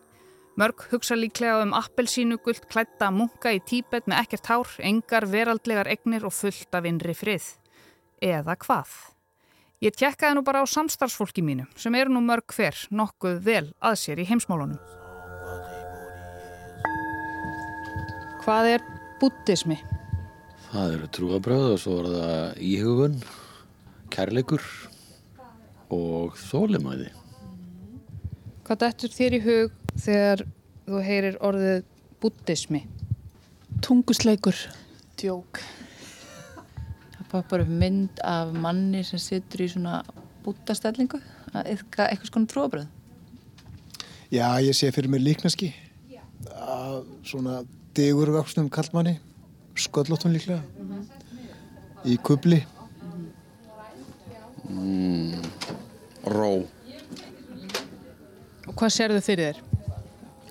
Mörg 0.54 0.86
hugsa 0.92 1.16
líklega 1.16 1.62
um 1.64 1.74
appelsínu 1.74 2.38
gullt 2.44 2.68
klætta 2.70 3.10
munka 3.10 3.50
í 3.56 3.58
Tíbet 3.58 4.06
með 4.06 4.22
ekkert 4.22 4.52
hár, 4.52 4.74
engar 4.78 5.26
veraldlegar 5.26 5.90
egnir 5.90 6.28
og 6.28 6.36
fullt 6.36 6.76
af 6.76 6.86
innri 6.86 7.16
frið. 7.16 7.56
Eða 8.22 8.54
hvað? 8.60 8.92
Ég 9.82 9.96
tjekkaði 9.98 10.36
nú 10.38 10.44
bara 10.46 10.60
á 10.62 10.66
samstarfsfólki 10.70 11.42
mínu 11.42 11.64
sem 11.74 11.94
eru 11.98 12.12
nú 12.14 12.20
mörg 12.22 12.52
hver 12.54 12.76
nokkuð 12.94 13.40
vel 13.42 13.64
að 13.82 13.96
sér 13.98 14.20
í 14.22 14.26
heimsmálunum. 14.28 14.78
Hvað 18.44 18.68
er 18.76 18.84
búttismi? 19.18 19.80
Það 20.68 20.94
eru 20.94 21.10
trúabröð 21.18 21.66
og 21.72 21.82
svo 21.82 21.96
er 21.98 22.08
það 22.12 22.62
íhugun, 22.68 23.18
kærleikur 24.14 24.70
og 25.98 26.38
þólimæði. 26.46 27.10
Hvað 28.62 28.82
dættur 28.86 29.16
þér 29.18 29.34
í 29.34 29.44
hug 29.48 29.76
þegar 29.98 30.46
þú 30.86 31.06
heyrir 31.10 31.42
orðið 31.42 31.86
búttismi? 32.22 32.86
Tungusleikur. 33.82 34.62
Djók. 35.18 35.58
Er 37.32 37.44
bara 37.48 37.64
mynd 37.64 38.18
af 38.24 38.52
manni 38.52 39.04
sem 39.04 39.18
situr 39.18 39.64
í 39.64 39.68
svona 39.72 40.02
bútastellingu 40.44 41.20
að 41.54 41.70
yfka 41.76 42.10
eitthvað 42.10 42.28
svona 42.32 42.50
trúabröð. 42.50 42.90
Já, 44.32 44.46
ég 44.64 44.72
sé 44.72 44.88
fyrir 44.92 45.12
mér 45.12 45.20
líknaski 45.20 45.74
að 46.48 47.02
svona 47.26 47.62
digurvöxnum 47.96 48.70
kallmanni 48.72 49.18
sköllóttun 49.76 50.32
líklega 50.32 50.60
mm 50.60 50.88
-hmm. 50.88 51.02
í 52.04 52.16
kubli 52.16 52.64
mm, 54.68 55.42
Ró 56.24 56.64
Og 58.66 58.74
hvað 58.74 58.88
sér 58.88 59.12
þau 59.12 59.20
fyrir 59.20 59.54
þér? 59.54 59.62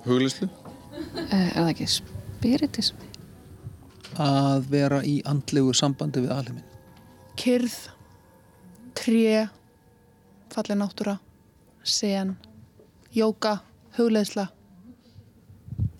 Huglislu 0.04 0.48
Er 1.30 1.52
það 1.54 1.68
ekki 1.68 1.86
spiritismi? 1.86 3.06
Að 4.18 4.68
vera 4.70 5.02
í 5.04 5.22
andlegu 5.24 5.74
sambandi 5.74 6.20
við 6.20 6.30
alheimin 6.30 6.71
Kyrð 7.36 7.76
Tré 8.94 9.48
Fallið 10.52 10.80
náttúra 10.82 11.18
Sen 11.82 12.36
Jóka 13.12 13.60
Hugleðsla 13.96 14.48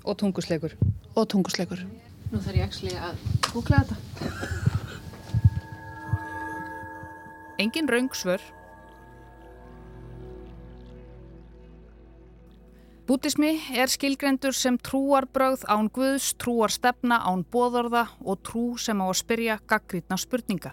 Og 0.05 0.19
tungusleikur. 0.19 0.73
Og 1.15 1.29
tungusleikur. 1.31 1.85
Nú 2.33 2.41
þarf 2.43 2.57
ég 2.59 2.65
ekki 2.67 2.95
að 2.99 3.21
googla 3.53 3.83
þetta. 3.87 3.97
Engin 7.63 7.91
raungsvör 7.91 8.43
Bútismi 13.07 13.53
er 13.77 13.91
skilgrendur 13.93 14.55
sem 14.57 14.79
trúarbröð 14.79 15.67
án 15.71 15.91
guðs, 15.93 16.33
trúarstefna 16.41 17.21
án 17.23 17.43
bóðorða 17.45 18.07
og 18.25 18.41
trú 18.47 18.65
sem 18.79 18.99
á 18.99 19.07
að 19.07 19.19
spyrja 19.21 19.59
gaggrítna 19.69 20.19
spurninga. 20.19 20.73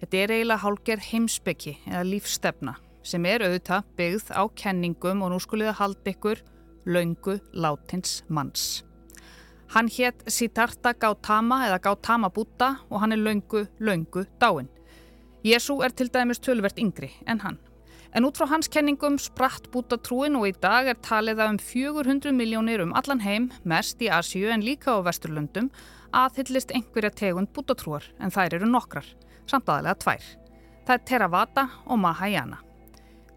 Þetta 0.00 0.16
er 0.16 0.32
eiginlega 0.32 0.64
hálger 0.64 1.02
heimsbyggi 1.10 1.74
eða 1.90 2.06
lífstefna 2.08 2.76
sem 3.04 3.24
er 3.28 3.44
auðvitað 3.44 3.88
byggð 3.98 4.30
á 4.32 4.42
kenningum 4.56 5.24
og 5.24 5.32
nú 5.32 5.40
skuliða 5.40 5.76
haldi 5.76 6.14
ykkur 6.14 6.40
laungu 6.88 7.36
látins 7.52 8.22
manns. 8.28 8.82
Hann 9.70 9.88
hétt 9.92 10.24
Siddhartha 10.26 10.94
Gautama 10.98 11.60
eða 11.68 11.78
Gautama 11.84 12.30
Buddha 12.32 12.78
og 12.90 13.02
hann 13.04 13.12
er 13.14 13.20
laungu, 13.20 13.66
laungu 13.78 14.24
dáin. 14.40 14.68
Jésu 15.44 15.78
er 15.84 15.92
til 15.94 16.10
dæmis 16.12 16.40
tölvert 16.40 16.80
yngri 16.80 17.12
en 17.26 17.40
hann. 17.44 17.58
En 18.12 18.24
út 18.26 18.34
frá 18.34 18.48
hans 18.50 18.68
kenningum 18.68 19.20
spratt 19.22 19.68
bútatrúin 19.70 20.34
og 20.34 20.48
í 20.48 20.52
dag 20.58 20.88
er 20.90 20.98
talið 20.98 21.44
að 21.44 21.52
um 21.52 21.58
400 21.62 22.34
miljónir 22.34 22.82
um 22.82 22.94
allan 22.98 23.22
heim, 23.22 23.52
mest 23.62 24.02
í 24.02 24.10
Asíu 24.10 24.50
en 24.50 24.64
líka 24.66 24.98
á 24.98 25.04
Vesturlundum, 25.06 25.70
aðhyllist 26.10 26.74
einhverja 26.74 27.12
tegund 27.14 27.52
bútatrúar 27.54 28.08
en 28.18 28.34
þær 28.34 28.58
eru 28.58 28.66
nokkrar, 28.66 29.06
samt 29.50 29.68
aðalega 29.68 29.98
tvær. 30.04 30.28
Það 30.86 30.94
er 30.96 31.04
Theravada 31.10 31.66
og 31.86 32.00
Mahayana. 32.02 32.60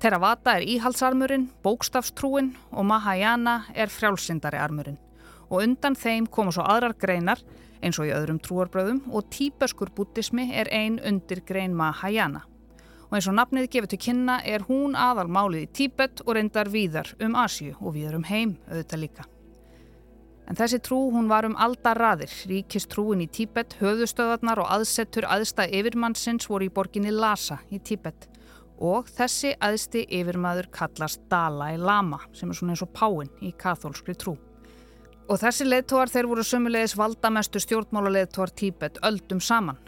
Theravada 0.04 0.58
er 0.58 0.68
íhalsarmurinn, 0.68 1.50
bókstafstrúin 1.64 2.54
og 2.72 2.88
Mahayana 2.90 3.64
er 3.76 3.92
frjálsindari 3.92 4.62
armurinn. 4.62 5.00
Og 5.50 5.66
undan 5.66 5.98
þeim 6.00 6.30
koma 6.32 6.54
svo 6.56 6.66
aðrar 6.66 6.96
greinar, 7.00 7.42
eins 7.84 8.00
og 8.00 8.08
í 8.08 8.16
öðrum 8.16 8.40
trúarbröðum, 8.44 9.04
og 9.12 9.30
tíbeskur 9.34 9.92
bútismi 9.96 10.50
er 10.56 10.72
ein 10.72 11.00
undir 11.04 11.44
grein 11.46 11.76
Mahayana 11.76 12.46
og 13.14 13.20
eins 13.20 13.28
og 13.30 13.36
nafnið 13.38 13.68
gefur 13.70 13.90
til 13.92 14.00
kynna 14.02 14.40
er 14.42 14.64
hún 14.66 14.96
aðal 14.98 15.28
málið 15.30 15.68
í 15.68 15.70
Tíbet 15.78 16.24
og 16.26 16.34
reyndar 16.34 16.72
víðar 16.74 17.14
um 17.22 17.38
Asju 17.38 17.76
og 17.78 17.94
víðar 17.94 18.18
um 18.18 18.26
heim 18.26 18.58
auðvitað 18.66 19.04
líka. 19.06 19.30
En 20.50 20.58
þessi 20.60 20.82
trú 20.84 20.98
hún 21.14 21.30
var 21.32 21.48
um 21.48 21.56
aldarraðir, 21.56 22.32
ríkistrúin 22.50 23.24
í 23.24 23.30
Tíbet, 23.32 23.78
höfðustöðarnar 23.80 24.60
og 24.64 24.72
aðsettur 24.76 25.28
aðsta 25.32 25.70
yfirmannsins 25.72 26.50
voru 26.52 26.68
í 26.68 26.74
borginni 26.74 27.14
Lhasa 27.16 27.62
í 27.72 27.80
Tíbet. 27.80 28.28
Og 28.84 29.08
þessi 29.08 29.54
aðsti 29.64 30.04
yfirmaður 30.12 30.68
kallast 30.76 31.24
Dalai 31.32 31.78
Lama 31.80 32.20
sem 32.36 32.52
er 32.52 32.60
svona 32.60 32.76
eins 32.76 32.84
og 32.84 32.92
páinn 32.92 33.32
í 33.40 33.54
kathólskri 33.56 34.18
trú. 34.20 34.36
Og 35.32 35.40
þessi 35.40 35.70
leðtóar 35.70 36.12
þeir 36.12 36.28
voru 36.28 36.44
sömulegis 36.44 36.98
valdamestu 37.00 37.62
stjórnmála 37.64 38.12
leðtóar 38.18 38.52
Tíbet 38.52 39.00
öldum 39.08 39.40
saman. 39.40 39.80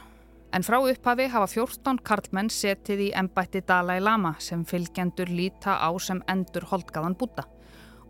En 0.56 0.64
frá 0.64 0.78
upphafi 0.80 1.26
hafa 1.34 1.50
14 1.52 2.00
karlmenn 2.08 2.48
setið 2.54 3.10
í 3.10 3.12
ennbætti 3.20 3.60
Dalai 3.68 4.00
Lama 4.00 4.38
sem 4.40 4.64
fylgjendur 4.64 5.28
líta 5.28 5.76
á 5.84 5.92
sem 6.00 6.24
endur 6.32 6.64
holdgaðan 6.72 7.18
búta. 7.20 7.44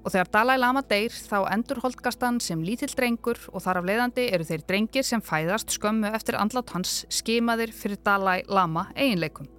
Og 0.06 0.14
þegar 0.14 0.28
Dalai 0.30 0.56
Lama 0.60 0.84
deyr 0.86 1.10
þá 1.10 1.48
endur 1.50 1.80
holdgastan 1.82 2.38
sem 2.44 2.62
lítill 2.62 2.94
drengur 2.94 3.40
og 3.50 3.64
þar 3.66 3.80
af 3.80 3.88
leiðandi 3.90 4.28
eru 4.38 4.46
þeir 4.46 4.64
drengir 4.70 5.06
sem 5.08 5.22
fæðast 5.26 5.74
skömmu 5.74 6.12
eftir 6.14 6.38
andlátt 6.38 6.76
hans 6.76 7.00
skimaðir 7.10 7.74
fyrir 7.74 7.98
Dalai 8.06 8.44
Lama 8.46 8.86
eiginleikum. 8.94 9.50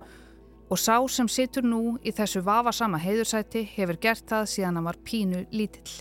Og 0.71 0.79
sá 0.79 1.03
sem 1.11 1.27
situr 1.27 1.67
nú 1.67 1.81
í 1.99 2.13
þessu 2.15 2.45
vafasama 2.47 3.01
heiðursæti 3.03 3.65
hefur 3.75 3.99
gert 4.03 4.27
það 4.31 4.47
síðan 4.53 4.79
hann 4.79 4.87
var 4.87 4.99
pínu 5.03 5.41
lítill. 5.51 5.97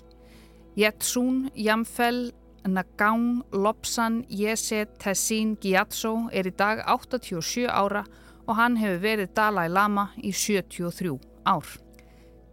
Jetsun 0.78 1.48
Jamfell 1.58 2.30
Nagaung 2.70 3.42
Lobsan 3.54 4.24
Yese 4.30 4.86
Tessin 5.02 5.56
Gyatso 5.62 6.28
er 6.34 6.50
í 6.50 6.54
dag 6.54 6.84
87 6.86 7.66
ára 7.66 8.06
og 8.46 8.54
hann 8.60 8.78
hefur 8.78 9.02
verið 9.08 9.34
Dalai 9.34 9.66
Lama 9.74 10.12
í 10.22 10.30
73 10.34 11.18
ár. 11.50 11.85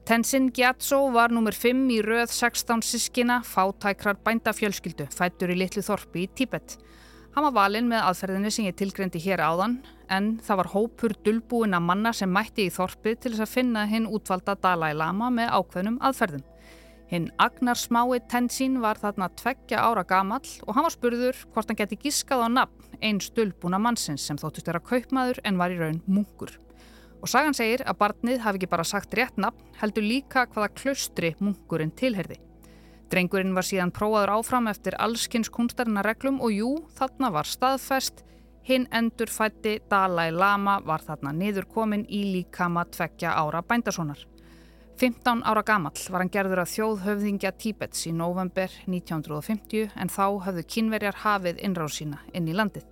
Tenzin 0.03 0.49
Gyatso 0.51 0.97
var 1.15 1.31
nummer 1.31 1.55
5 1.55 1.85
í 1.95 2.01
röð 2.03 2.33
16 2.35 2.81
sískina 2.83 3.37
fátækrar 3.47 4.17
bændafjölskyldu 4.27 5.05
fættur 5.15 5.53
í 5.55 5.57
litlu 5.61 5.85
þorpi 5.87 6.25
í 6.25 6.31
Tíbet. 6.41 6.75
Hann 7.37 7.47
var 7.47 7.55
valinn 7.55 7.87
með 7.87 8.09
aðferðinni 8.09 8.51
sem 8.51 8.67
ég 8.67 8.75
tilgrendi 8.81 9.21
hér 9.23 9.45
áðan 9.47 9.77
en 10.11 10.33
það 10.43 10.59
var 10.59 10.71
hópur 10.73 11.15
dulbúin 11.23 11.79
að 11.79 11.87
manna 11.87 12.11
sem 12.19 12.35
mætti 12.35 12.67
í 12.67 12.73
þorpi 12.75 13.15
til 13.15 13.31
þess 13.31 13.45
að 13.47 13.53
finna 13.53 13.85
hinn 13.93 14.11
útvalda 14.11 14.57
Dalai 14.59 14.91
Lama 14.91 15.31
með 15.31 15.55
ákveðnum 15.55 16.01
aðferðum. 16.03 16.43
Hinn 17.12 17.31
Agnar 17.47 17.79
smái 17.79 18.19
Tenzin 18.27 18.81
var 18.83 18.99
þarna 18.99 19.31
tveggja 19.38 19.87
ára 19.87 20.03
gamall 20.03 20.51
og 20.67 20.75
hann 20.75 20.88
var 20.88 20.97
spurður 20.97 21.38
hvort 21.55 21.71
hann 21.71 21.79
geti 21.79 22.01
gískað 22.09 22.43
á 22.43 22.49
nafn 22.59 22.99
einn 22.99 23.23
stulbúna 23.23 23.79
mannsins 23.79 24.27
sem 24.27 24.41
þóttist 24.41 24.67
vera 24.67 24.83
kaupmaður 24.83 25.38
en 25.47 25.62
var 25.62 25.71
í 25.71 25.79
raun 25.79 26.03
munkur. 26.11 26.59
Og 27.23 27.31
sagan 27.31 27.55
segir 27.55 27.85
að 27.87 28.01
barnið 28.01 28.41
hafi 28.43 28.59
ekki 28.59 28.71
bara 28.73 28.87
sagt 28.87 29.15
rétt 29.15 29.37
nafn, 29.39 29.63
heldur 29.79 30.03
líka 30.03 30.49
hvaða 30.51 30.73
klaustri 30.75 31.37
munkurinn 31.39 31.95
tilherði. 31.95 32.41
Drengurinn 33.13 33.55
var 33.55 33.67
síðan 33.69 33.93
prófaður 33.95 34.33
áfram 34.39 34.67
eftir 34.71 34.97
allskynns 34.99 35.53
kunstarinnar 35.53 36.07
reglum 36.09 36.41
og 36.43 36.55
jú, 36.57 36.71
þarna 36.97 37.31
var 37.35 37.47
staðfest, 37.47 38.25
hinn 38.67 38.89
endur 38.91 39.31
fætti 39.31 39.77
Dalai 39.91 40.31
Lama 40.33 40.79
var 40.87 41.05
þarna 41.07 41.35
niður 41.37 41.69
komin 41.71 42.07
í 42.09 42.25
líkama 42.33 42.87
tvekja 42.91 43.35
ára 43.39 43.63
bændasónar. 43.63 44.25
15 44.99 45.43
ára 45.45 45.63
gamall 45.67 45.99
var 46.11 46.23
hann 46.23 46.33
gerður 46.33 46.63
að 46.63 46.73
þjóðhöfðingja 46.77 47.53
Tíbets 47.59 48.07
í 48.07 48.13
november 48.17 48.71
1950 48.87 49.95
en 49.99 50.11
þá 50.13 50.27
höfðu 50.47 50.67
kynverjar 50.75 51.23
hafið 51.25 51.63
innráð 51.67 51.95
sína 51.97 52.21
inn 52.33 52.49
í 52.49 52.57
landið. 52.57 52.87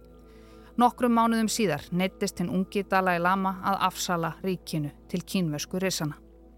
Nokkrum 0.80 1.12
mánuðum 1.12 1.48
síðar 1.52 1.82
neittist 1.92 2.38
hinn 2.40 2.48
ungi 2.56 2.80
Dalai 2.88 3.18
Lama 3.20 3.50
að 3.68 3.82
afsala 3.90 4.30
ríkinu 4.40 4.88
til 5.12 5.18
kínversku 5.28 5.80
risana. 5.82 6.14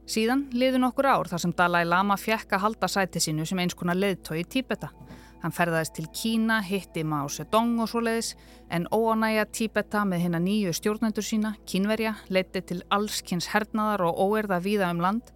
Síðan 0.06 0.44
liði 0.54 0.78
nokkur 0.78 1.08
ár 1.10 1.30
þar 1.30 1.42
sem 1.42 1.54
Dalai 1.58 1.80
Lama 1.88 2.14
fjekk 2.20 2.54
að 2.54 2.62
halda 2.66 2.90
sæti 2.92 3.22
sínu 3.24 3.46
sem 3.48 3.58
eins 3.58 3.74
konar 3.74 3.98
leðtói 3.98 4.44
í 4.44 4.46
Tíbeta. 4.54 4.92
Hann 5.42 5.54
ferðaðist 5.56 5.96
til 5.96 6.06
Kína, 6.14 6.60
hitti 6.62 7.02
Mao 7.02 7.26
Zedong 7.32 7.80
og 7.82 7.90
svo 7.90 8.04
leiðis 8.04 8.36
en 8.70 8.86
óanæja 8.94 9.48
Tíbeta 9.50 10.04
með 10.06 10.26
hinn 10.28 10.38
að 10.38 10.46
nýju 10.46 10.76
stjórnendur 10.78 11.26
sína, 11.26 11.56
kínverja, 11.66 12.14
leiti 12.30 12.62
til 12.68 12.78
allskynns 12.94 13.50
hernaðar 13.56 14.06
og 14.06 14.22
óerða 14.22 14.60
víða 14.62 14.92
um 14.94 15.02
land 15.02 15.34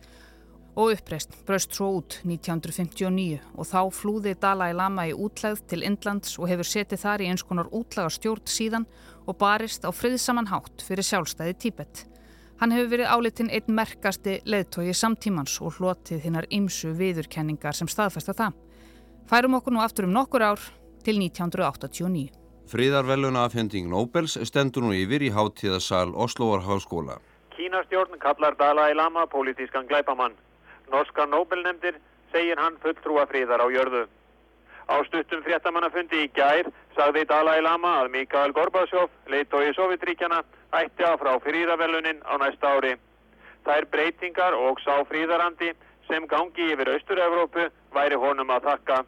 og 0.76 0.92
uppreist 0.92 1.32
braust 1.48 1.72
svo 1.74 1.88
út 1.98 2.18
1959 2.28 3.40
og 3.56 3.68
þá 3.68 3.80
flúði 3.96 4.34
Dalai 4.40 4.74
Lama 4.76 5.06
í 5.08 5.14
útlegð 5.16 5.62
til 5.70 5.84
Indlands 5.88 6.36
og 6.38 6.50
hefur 6.52 6.68
setið 6.68 7.02
þar 7.02 7.24
í 7.24 7.30
eins 7.32 7.44
konar 7.48 7.70
útlega 7.72 8.12
stjórn 8.12 8.44
síðan 8.44 8.84
og 9.26 9.38
barist 9.40 9.88
á 9.88 9.90
friðsaman 9.90 10.50
hátt 10.52 10.84
fyrir 10.84 11.06
sjálfstæði 11.08 11.56
Tíbet. 11.64 12.04
Hann 12.60 12.72
hefur 12.72 12.92
verið 12.92 13.12
álitinn 13.12 13.52
einn 13.52 13.74
merkasti 13.76 14.38
leðtogi 14.48 14.94
samtímans 14.96 15.58
og 15.60 15.76
hlotið 15.76 16.22
hinnar 16.24 16.48
ymsu 16.52 16.92
viðurkenningar 16.96 17.76
sem 17.76 17.88
staðfesta 17.88 18.36
það. 18.36 18.56
Færum 19.28 19.56
okkur 19.58 19.74
nú 19.74 19.82
aftur 19.84 20.06
um 20.08 20.14
nokkur 20.16 20.44
ár 20.44 20.60
til 21.04 21.18
1989. 21.20 22.30
Fríðarveluna 22.66 23.44
afhending 23.46 23.88
Nobels 23.90 24.36
stendur 24.48 24.86
nú 24.86 24.94
yfir 24.96 25.22
í 25.22 25.32
háttíðasal 25.32 26.12
Oslovar 26.14 26.64
Háskóla. 26.66 27.20
Kínastjórn 27.56 28.18
kallar 28.20 28.56
Dalai 28.58 28.94
Lama 28.94 29.26
pólitískan 29.26 29.86
glæpamann. 29.86 30.34
Norska 30.92 31.27
Nobelnemdir 31.27 31.99
segir 32.33 32.59
hann 32.61 32.79
fulltrúa 32.83 33.27
fríðar 33.31 33.64
á 33.64 33.66
jörðu. 33.72 34.07
Á 34.87 35.03
stuttum 35.09 35.42
fréttamannafundi 35.42 36.20
í 36.27 36.31
gær 36.35 36.68
sagði 36.94 37.25
Dalai 37.27 37.59
Lama 37.62 37.96
að 38.03 38.12
Mikael 38.14 38.53
Gorbachev, 38.55 39.11
leitói 39.27 39.75
Sovjetríkjana, 39.75 40.44
ætti 40.79 41.03
að 41.03 41.18
frá 41.25 41.33
fríðarvelunin 41.42 42.22
á 42.22 42.38
næsta 42.38 42.77
ári. 42.77 42.94
Er 43.66 43.88
breytingar 43.90 44.55
og 44.55 44.79
sá 44.79 45.03
fríðarandi 45.11 45.72
sem 46.07 46.27
gangi 46.31 46.70
yfir 46.70 46.92
Austur-Európu 46.94 47.66
væri 47.94 48.18
honum 48.22 48.55
að 48.55 48.70
þakka. 48.70 49.03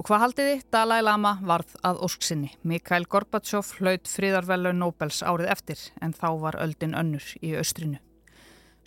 Og 0.00 0.06
hvað 0.08 0.22
haldiði? 0.24 0.60
Dalai 0.72 1.00
Lama 1.04 1.36
varð 1.46 1.76
að 1.86 2.02
ósksinni. 2.06 2.50
Mikael 2.66 3.06
Gorbachev 3.06 3.70
hlaut 3.78 4.10
fríðarvelun 4.10 4.82
Nobels 4.82 5.22
árið 5.22 5.52
eftir 5.54 5.82
en 6.02 6.16
þá 6.16 6.30
var 6.42 6.58
öldin 6.58 6.96
önnur 6.98 7.26
í 7.38 7.54
austrinu. 7.60 8.00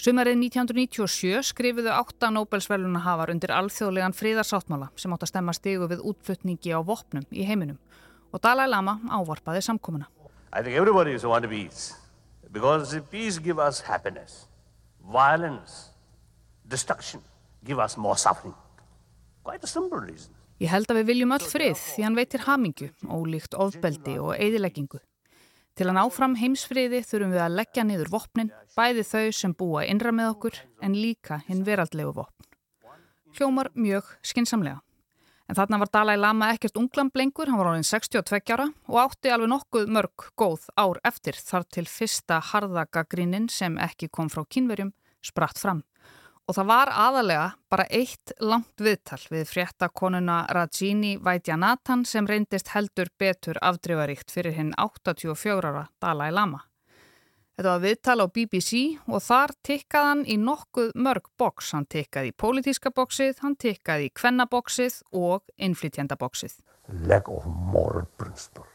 Sumarið 0.02 0.40
1997 0.42 1.44
skrifuðu 1.52 1.92
átta 1.94 2.32
Nobelsverluna 2.34 3.04
hafar 3.06 3.32
undir 3.32 3.54
alþjóðlegan 3.56 4.16
fríðarsáttmála 4.18 4.90
sem 5.00 5.14
átt 5.14 5.26
að 5.28 5.32
stemma 5.32 5.54
stigu 5.56 5.88
við 5.92 6.02
útflutningi 6.02 6.74
á 6.74 6.82
vopnum 6.84 7.28
í 7.32 7.46
heiminum 7.48 7.78
og 8.34 8.42
Dalai 8.42 8.66
Lama 8.68 8.98
ávarpaði 9.14 9.62
samkomuna. 9.64 10.10
I 10.52 10.62
think 10.62 10.76
everybody 10.76 11.14
is 11.14 11.24
want 11.24 11.48
peace 11.50 11.94
because 12.52 13.00
peace 13.12 13.38
give 13.40 13.60
us 13.60 13.82
happiness, 13.82 14.48
violence, 15.06 15.94
destruction 16.68 17.22
give 17.66 17.80
us 17.80 17.98
more 17.98 18.18
suffering. 18.18 18.56
Quite 19.44 19.64
a 19.64 19.68
simple 19.68 20.00
reason. 20.00 20.34
Ég 20.62 20.70
held 20.72 20.92
að 20.92 21.02
við 21.02 21.10
viljum 21.12 21.34
öll 21.36 21.44
frið 21.44 21.80
því 21.80 22.06
hann 22.06 22.18
veitir 22.18 22.44
hamingju, 22.46 22.90
ólíkt 23.10 23.58
ofbeldi 23.60 24.20
og 24.22 24.36
eigðileggingu. 24.38 25.02
Til 25.74 25.88
að 25.90 25.96
ná 25.98 26.04
fram 26.14 26.36
heimsfriði 26.38 27.00
þurfum 27.02 27.32
við 27.34 27.42
að 27.42 27.56
leggja 27.58 27.84
niður 27.88 28.12
vopnin, 28.14 28.52
bæði 28.78 29.04
þau 29.10 29.28
sem 29.34 29.54
búa 29.58 29.86
innra 29.90 30.12
með 30.14 30.34
okkur 30.36 30.60
en 30.86 30.94
líka 30.94 31.40
hinn 31.48 31.64
veraldlegu 31.66 32.12
vopn. 32.14 32.50
Hljómar 33.34 33.72
mjög 33.74 34.12
skinsamlega. 34.22 34.84
En 35.50 35.58
þarna 35.58 35.80
var 35.82 35.90
Dalai 35.92 36.16
Lama 36.20 36.52
ekkert 36.54 36.78
unglamb-lengur, 36.78 37.50
hann 37.50 37.58
var 37.58 37.72
árið 37.72 37.88
62 37.90 38.54
ára 38.54 38.68
og 38.86 39.00
átti 39.02 39.34
alveg 39.34 39.50
nokkuð 39.50 39.90
mörg 39.98 40.28
góð 40.40 40.70
ár 40.78 41.02
eftir 41.10 41.42
þar 41.42 41.66
til 41.74 41.88
fyrsta 41.90 42.38
harðagagrinin 42.52 43.50
sem 43.50 43.76
ekki 43.82 44.12
kom 44.14 44.30
frá 44.30 44.46
kynverjum 44.46 44.94
spratt 45.26 45.58
fram. 45.58 45.82
Og 46.44 46.58
það 46.58 46.68
var 46.68 46.90
aðalega 46.92 47.46
bara 47.72 47.86
eitt 47.88 48.34
langt 48.44 48.82
viðtal 48.84 49.22
við 49.32 49.46
fréttakonuna 49.48 50.42
Rajini 50.52 51.14
Vaidyanathan 51.24 52.04
sem 52.04 52.28
reyndist 52.28 52.74
heldur 52.74 53.08
betur 53.20 53.56
afdrifaríkt 53.64 54.34
fyrir 54.34 54.58
hinn 54.58 54.74
84 54.76 55.64
ára 55.64 55.86
Dalai 56.04 56.34
Lama. 56.36 56.60
Þetta 57.54 57.70
var 57.70 57.82
viðtal 57.86 58.18
á 58.20 58.28
BBC 58.34 58.82
og 59.08 59.24
þar 59.24 59.54
tikkaði 59.64 60.10
hann 60.10 60.26
í 60.26 60.36
nokkuð 60.42 60.92
mörg 61.06 61.30
boks. 61.40 61.72
Hann 61.78 61.88
tikkaði 61.88 62.34
í 62.34 62.36
pólitíska 62.44 62.92
boksið, 62.92 63.38
hann 63.46 63.56
tikkaði 63.56 64.10
í 64.10 64.14
kvennaboksið 64.20 65.00
og 65.16 65.46
innflytjendaboksið. 65.56 66.58
Lack 67.08 67.30
of 67.32 67.46
moral 67.48 68.10
principle. 68.18 68.66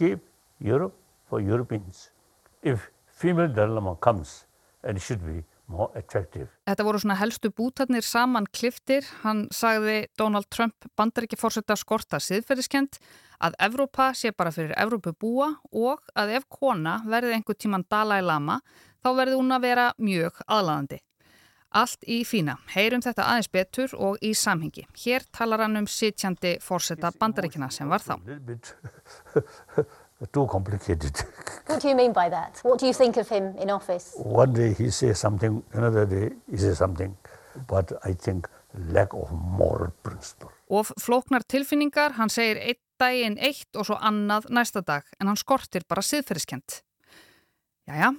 Keep 0.00 0.24
Europe 0.64 0.96
for 1.28 1.42
Europeans. 1.42 2.08
If 2.62 2.88
female 3.10 3.52
Dalai 3.52 3.74
Lama 3.74 3.96
comes 3.96 4.46
and 4.82 5.02
should 5.02 5.20
be 5.26 5.42
Þetta 5.68 6.84
voru 6.86 7.00
svona 7.02 7.18
helstu 7.20 7.50
bútarnir 7.52 8.04
saman 8.06 8.46
kliftir. 8.48 9.04
Hann 9.22 9.46
sagði 9.52 10.06
Donald 10.16 10.48
Trump 10.54 10.88
bandaríkja 10.96 11.38
fórsetta 11.40 11.76
skorta 11.76 12.20
siðferðiskend 12.22 12.96
að 13.44 13.58
Evrópa 13.68 14.10
sé 14.16 14.32
bara 14.32 14.52
fyrir 14.54 14.72
Evrópu 14.80 15.12
búa 15.12 15.50
og 15.70 16.08
að 16.16 16.38
ef 16.38 16.48
kona 16.48 17.02
verði 17.06 17.36
einhver 17.36 17.58
tíman 17.58 17.84
Dalai 17.90 18.22
Lama 18.24 18.60
þá 19.04 19.12
verði 19.20 19.36
hún 19.38 19.54
að 19.54 19.68
vera 19.68 19.86
mjög 20.00 20.40
aðlæðandi. 20.48 21.02
Allt 21.78 22.06
í 22.08 22.22
fína. 22.24 22.56
Heyrum 22.72 23.04
þetta 23.04 23.28
aðeins 23.28 23.50
betur 23.52 23.92
og 24.00 24.16
í 24.24 24.32
samhengi. 24.32 24.86
Hér 25.04 25.26
talar 25.36 25.66
hann 25.66 25.76
um 25.82 25.86
sitjandi 25.86 26.56
fórsetta 26.64 27.12
bandaríkina 27.20 27.68
sem 27.70 27.92
var 27.92 28.00
þá. 28.00 28.16
too 30.26 30.46
complicated. 30.46 31.14
What 31.68 31.82
do 31.82 31.88
you 31.88 31.94
mean 31.94 32.12
by 32.12 32.28
that? 32.30 32.60
What 32.62 32.80
do 32.80 32.86
you 32.86 32.94
think 32.94 33.16
of 33.16 33.28
him 33.28 33.54
in 33.58 33.70
office? 33.70 34.14
One 34.16 34.52
day 34.52 34.72
he 34.72 34.90
says 34.90 35.18
something, 35.18 35.62
another 35.72 36.06
day 36.06 36.30
he 36.50 36.56
says 36.56 36.78
something. 36.78 37.16
But 37.68 37.92
I 38.04 38.14
think 38.14 38.48
lack 38.74 39.12
of 39.12 39.30
moral 39.32 39.92
principle. 40.02 40.50
Of 40.70 40.92
flóknar 41.00 41.44
tilfinningar, 41.44 42.16
hann 42.18 42.30
segir 42.30 42.58
einn 42.60 42.80
daginn 42.98 43.38
eitt 43.38 43.76
og 43.78 43.86
svo 43.86 43.96
annað 44.02 44.48
næsta 44.50 44.82
dag 44.82 45.06
en 45.20 45.30
hann 45.30 45.38
skortir 45.38 45.86
bara 45.88 46.02
siðferðiskent. 46.02 46.82
Jæja, 47.88 48.12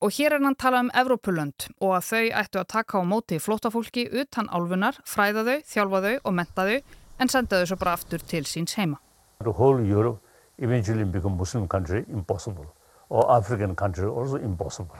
og 0.00 0.14
hér 0.16 0.38
er 0.38 0.44
hann 0.44 0.56
tala 0.58 0.80
um 0.84 0.92
Evrópulönd 0.96 1.68
og 1.80 1.98
að 1.98 2.06
þau 2.08 2.24
ættu 2.40 2.62
að 2.62 2.70
taka 2.72 3.02
á 3.02 3.04
móti 3.04 3.40
flótafólki 3.42 4.08
utan 4.08 4.48
álfunar, 4.48 4.98
fræða 5.04 5.44
þau, 5.44 5.58
þjálfa 5.72 6.02
þau 6.06 6.14
og 6.24 6.38
menta 6.40 6.66
þau 6.70 6.78
en 7.18 7.32
senda 7.32 7.60
þau 7.60 7.70
svo 7.70 7.78
bara 7.82 7.98
aftur 7.98 8.24
til 8.24 8.44
síns 8.48 8.78
heima. 8.78 8.98
The 9.44 9.54
whole 9.54 9.84
Europe 9.84 10.24
eventually 10.58 11.04
become 11.04 11.36
Muslim 11.36 11.68
country 11.68 12.04
impossible 12.10 12.66
or 13.08 13.30
African 13.30 13.74
country 13.74 14.06
also 14.06 14.36
impossible. 14.36 14.96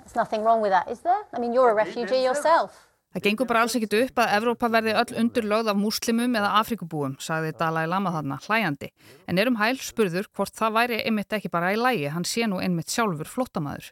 There's 0.00 0.16
nothing 0.16 0.42
wrong 0.42 0.60
with 0.60 0.72
that, 0.72 0.90
is 0.90 1.00
there? 1.00 1.22
I 1.32 1.38
mean, 1.38 1.52
you're 1.52 1.70
a 1.70 1.74
refugee 1.74 2.22
yourself. 2.24 2.82
Það 3.16 3.24
gengur 3.24 3.46
bara 3.48 3.60
alls 3.64 3.74
ekkit 3.78 3.94
upp 3.96 4.18
að 4.20 4.32
Evrópa 4.36 4.68
verði 4.68 4.92
öll 5.00 5.12
undirlögð 5.22 5.70
af 5.72 5.78
múslimum 5.80 6.34
eða 6.36 6.50
afrikubúum, 6.58 7.14
sagði 7.16 7.54
Dalai 7.56 7.86
Lama 7.88 8.10
þarna, 8.12 8.36
hlæjandi. 8.44 8.90
En 9.24 9.40
erum 9.40 9.56
hæl 9.56 9.78
spurður 9.80 10.28
hvort 10.36 10.52
það 10.58 10.74
væri 10.74 10.98
einmitt 11.00 11.32
ekki 11.32 11.48
bara 11.54 11.70
í 11.72 11.78
lægi, 11.80 12.10
hann 12.12 12.28
sé 12.28 12.44
nú 12.44 12.60
einmitt 12.60 12.92
sjálfur 12.92 13.30
flottamæður. 13.30 13.88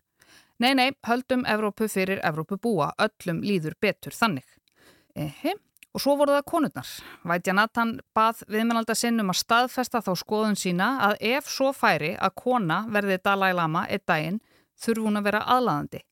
Nei, 0.61 0.75
nei, 0.77 0.91
höldum 1.09 1.47
Evrópu 1.49 1.89
fyrir 1.89 2.21
Evrópubúa, 2.21 2.91
öllum 3.01 3.41
líður 3.49 3.79
betur 3.81 4.13
þannig. 4.13 4.45
Ehi, 5.17 5.57
og 5.94 6.02
svo 6.02 6.16
voru 6.18 6.35
það 6.35 6.46
konurnar. 6.50 6.90
Vætja 7.22 7.54
Nathan 7.54 7.94
bað 8.16 8.42
viðmennalda 8.50 8.96
sinn 8.98 9.22
um 9.22 9.30
að 9.30 9.40
staðfesta 9.44 10.02
þá 10.02 10.12
skoðun 10.18 10.59
sína 10.59 10.90
að 11.09 11.16
ef 11.35 11.48
svo 11.50 11.70
færi 11.72 12.14
að 12.18 12.35
kona 12.42 12.83
verði 12.90 13.20
Dalai 13.22 13.52
Lama 13.54 13.87
eitt 13.88 14.07
daginn, 14.11 14.40
þurfu 14.74 15.07
hún 15.07 15.20
að 15.20 15.30
vera 15.30 15.44
aðlaðandi. 15.54 16.02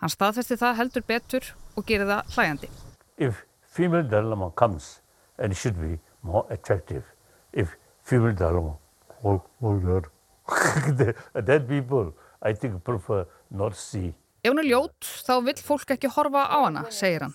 Hann 0.00 0.14
staðfesti 0.14 0.56
það 0.58 0.78
heldur 0.80 1.06
betur 1.06 1.52
og 1.76 1.86
gerir 1.86 2.08
það 2.08 2.34
hlægandi. 2.36 2.72
If 3.18 3.44
female 3.66 4.08
Dalai 4.08 4.32
Lama 4.32 4.50
comes 4.50 5.00
and 5.38 5.56
should 5.56 5.78
be 5.80 5.98
more 6.22 6.46
attractive 6.50 7.04
if 7.52 7.76
female 8.02 8.32
Dalai 8.32 8.62
Lama 8.62 8.78
her. 9.22 10.02
that 11.34 11.68
people 11.68 12.14
I 12.42 12.52
think 12.52 12.82
prefer 12.84 13.26
not 13.50 13.76
see. 13.76 14.14
Ef 14.48 14.54
hún 14.54 14.62
er 14.62 14.68
ljót 14.70 15.04
þá 15.26 15.34
vill 15.44 15.60
fólk 15.60 15.90
ekki 15.92 16.08
horfa 16.08 16.46
á 16.48 16.56
hana, 16.64 16.82
segir 16.88 17.26
hann. 17.26 17.34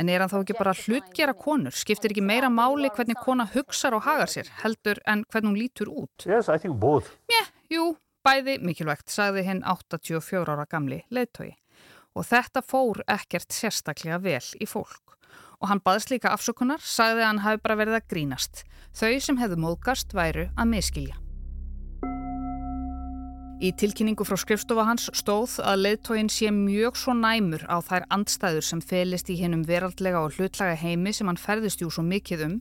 En 0.00 0.08
er 0.08 0.22
hann 0.22 0.30
þá 0.32 0.38
ekki 0.38 0.54
bara 0.56 0.72
hlutgera 0.72 1.34
konur? 1.36 1.76
Skiptir 1.76 2.14
ekki 2.14 2.24
meira 2.24 2.48
máli 2.48 2.88
hvernig 2.88 3.20
kona 3.20 3.44
hugsar 3.52 3.92
og 3.92 4.06
hagar 4.06 4.32
sér 4.32 4.48
heldur 4.62 4.96
en 5.04 5.26
hvernig 5.28 5.50
hún 5.50 5.58
lítur 5.60 5.92
út? 5.92 6.24
Yes, 6.24 6.48
I 6.48 6.56
think 6.56 6.80
both. 6.80 7.12
Mjö, 7.28 7.42
jú, 7.74 7.84
bæði 8.24 8.56
mikilvægt, 8.64 9.12
sagði 9.12 9.44
hinn 9.44 9.60
84 9.60 10.56
ára 10.56 10.64
gamli 10.64 11.02
leittói 11.12 11.52
og 12.16 12.24
þetta 12.32 12.64
fór 12.64 13.04
ekkert 13.04 13.52
sérstaklega 13.52 14.16
vel 14.24 14.40
í 14.56 14.72
fólk. 14.72 15.18
Og 15.60 15.68
hann 15.68 15.84
baðst 15.84 16.14
líka 16.14 16.32
afsökunar, 16.32 16.80
sagði 16.80 17.26
að 17.26 17.32
hann 17.34 17.44
hafi 17.44 17.64
bara 17.66 17.80
verið 17.84 18.00
að 18.00 18.08
grínast. 18.14 18.64
Þau 18.96 19.20
sem 19.20 19.44
hefðu 19.44 19.64
móðgast 19.68 20.16
væru 20.16 20.48
að 20.56 20.72
miskilja. 20.72 21.20
Í 23.58 23.72
tilkynningu 23.74 24.22
frá 24.22 24.36
skrifstofa 24.38 24.84
hans 24.86 25.08
stóð 25.18 25.56
að 25.66 25.80
leðtógin 25.80 26.28
sé 26.30 26.52
mjög 26.54 26.94
svo 27.00 27.10
næmur 27.18 27.64
á 27.66 27.82
þær 27.82 28.04
andstæður 28.14 28.62
sem 28.68 28.82
felist 28.86 29.32
í 29.34 29.38
hennum 29.40 29.64
veraldlega 29.66 30.20
og 30.22 30.36
hlutlaga 30.36 30.76
heimi 30.78 31.10
sem 31.10 31.26
hann 31.26 31.40
ferðist 31.42 31.82
jú 31.82 31.90
svo 31.90 32.04
mikið 32.06 32.44
um 32.46 32.54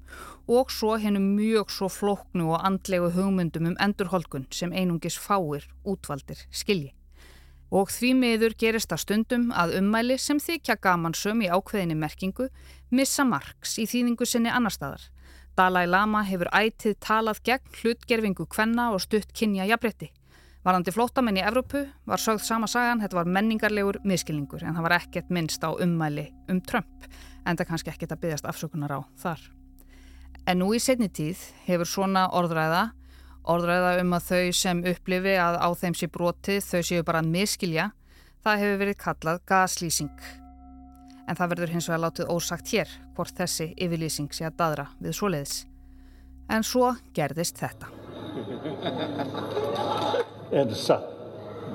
og 0.50 0.74
svo 0.74 0.96
hennum 0.98 1.28
mjög 1.36 1.70
svo 1.76 1.92
flóknu 1.94 2.50
og 2.50 2.66
andlegu 2.66 3.12
hugmyndum 3.14 3.70
um 3.70 3.78
endurholkun 3.78 4.50
sem 4.50 4.74
einungis 4.74 5.20
fáir 5.22 5.70
útvaldir 5.86 6.42
skilji. 6.50 6.96
Og 7.70 7.94
því 7.94 8.14
miður 8.18 8.58
gerist 8.58 8.90
það 8.90 9.06
stundum 9.06 9.48
að 9.54 9.78
ummæli 9.84 10.18
sem 10.18 10.42
þykja 10.42 10.80
gamansum 10.82 11.46
í 11.46 11.54
ákveðinni 11.54 12.02
merkingu 12.02 12.50
missa 12.90 13.22
marks 13.22 13.78
í 13.78 13.86
þýðingu 13.86 14.26
sinni 14.26 14.50
annar 14.50 14.74
staðar. 14.74 15.12
Dalai 15.54 15.86
Lama 15.86 16.26
hefur 16.26 16.50
ætið 16.50 16.98
talað 17.06 17.46
gegn 17.46 17.82
hlutgerfingu 17.84 18.50
kvenna 18.50 18.96
og 18.96 19.06
stutt 19.06 19.30
kynja 19.38 19.70
jafnbretti. 19.70 20.16
Varandi 20.67 20.91
flótamenn 20.91 21.39
í 21.39 21.43
Evrópu 21.47 21.86
var 22.10 22.19
sögð 22.19 22.43
sama 22.43 22.67
sagan, 22.67 22.99
þetta 22.99 23.21
var 23.21 23.30
menningarlegur 23.38 24.01
miskilningur 24.03 24.65
en 24.67 24.75
það 24.75 24.84
var 24.89 24.95
ekkert 24.97 25.30
minnst 25.32 25.63
á 25.63 25.71
ummæli 25.71 26.27
um 26.51 26.60
Trump 26.60 27.08
en 27.47 27.56
það 27.56 27.69
kannski 27.69 27.93
ekkert 27.93 28.17
að 28.17 28.25
byggjast 28.25 28.49
afsökunar 28.51 28.91
á 28.91 28.99
þar. 29.21 29.39
En 30.43 30.60
nú 30.60 30.73
í 30.75 30.82
setni 30.84 31.08
tíð 31.08 31.39
hefur 31.69 31.88
svona 31.88 32.25
orðræða 32.36 32.89
Orðræða 33.47 33.91
um 34.01 34.15
að 34.17 34.25
þau 34.27 34.56
sem 34.60 34.80
upplifi 34.91 35.36
að 35.39 35.56
á 35.63 35.69
þeim 35.80 35.95
sé 35.95 36.10
brotið 36.12 36.65
þau 36.67 36.82
séu 36.84 37.06
bara 37.08 37.21
að 37.23 37.30
miskilja, 37.32 37.86
það 38.43 38.63
hefur 38.63 38.82
verið 38.82 38.97
kallað 39.06 39.39
gaslýsing. 39.47 40.25
En 41.27 41.39
það 41.39 41.53
verður 41.53 41.73
hins 41.75 41.88
vegar 41.88 42.03
látið 42.03 42.34
ósagt 42.34 42.73
hér 42.73 42.91
hvort 43.15 43.39
þessi 43.39 43.69
yfirlýsing 43.75 44.36
sé 44.36 44.49
að 44.49 44.58
dadra 44.60 44.89
við 44.99 45.15
svoleiðis. 45.15 45.62
En 46.51 46.67
svo 46.67 46.91
gerðist 47.15 47.63
þetta. 47.63 47.88
Edsa, 50.52 51.02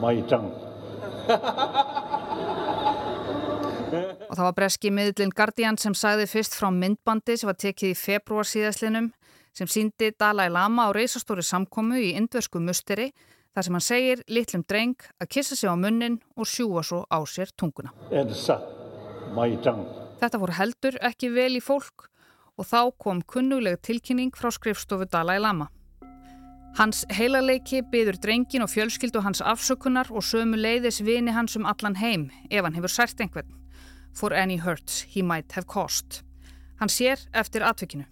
mætang. 0.01 0.49
Og 4.31 4.37
það 4.39 4.47
var 4.47 4.55
breski 4.57 4.91
miðlinn 4.95 5.35
Guardian 5.37 5.77
sem 5.77 5.95
sagði 5.95 6.25
fyrst 6.31 6.57
frá 6.57 6.71
myndbandi 6.73 7.37
sem 7.37 7.51
var 7.51 7.59
tekið 7.61 7.93
í 7.93 7.99
februar 7.99 8.49
síðaslinum 8.49 9.11
sem 9.53 9.69
síndi 9.69 10.09
Dalai 10.17 10.49
Lama 10.49 10.89
á 10.89 10.91
reysastóri 10.97 11.45
samkomu 11.45 12.01
í 12.01 12.15
indversku 12.17 12.63
musteri 12.65 13.11
þar 13.53 13.67
sem 13.67 13.77
hann 13.77 13.85
segir 13.85 14.23
litlum 14.33 14.65
dreng 14.65 14.97
að 15.21 15.29
kissa 15.37 15.59
sig 15.59 15.69
á 15.69 15.77
munnin 15.77 16.17
og 16.37 16.49
sjúa 16.49 16.81
svo 16.81 17.05
á 17.13 17.21
sér 17.29 17.53
tunguna. 17.53 17.93
Þetta 20.23 20.41
voru 20.41 20.57
heldur 20.57 20.97
ekki 21.05 21.29
vel 21.35 21.59
í 21.59 21.61
fólk 21.61 22.09
og 22.57 22.65
þá 22.69 22.81
kom 22.97 23.21
kunnuleg 23.29 23.83
tilkynning 23.85 24.33
frá 24.33 24.49
skrifstofu 24.55 25.05
Dalai 25.13 25.37
Lama. 25.41 25.69
Hans 26.79 27.05
heilaleiki 27.13 27.83
byður 27.93 28.17
drengin 28.23 28.65
og 28.65 28.71
fjölskyldu 28.73 29.21
hans 29.21 29.43
afsökunar 29.45 30.09
og 30.11 30.25
sömu 30.25 30.57
leiðis 30.57 31.03
vini 31.05 31.35
hans 31.37 31.57
um 31.57 31.67
allan 31.69 31.99
heim 32.01 32.31
ef 32.51 32.65
hann 32.65 32.77
hefur 32.79 32.93
sært 32.93 33.21
einhvern. 33.21 33.59
For 34.15 34.33
any 34.33 34.59
hurts 34.59 35.03
he 35.15 35.23
might 35.23 35.53
have 35.53 35.67
caused. 35.67 36.23
Hann 36.81 36.89
sér 36.89 37.21
eftir 37.33 37.63
atvikinu 37.63 38.07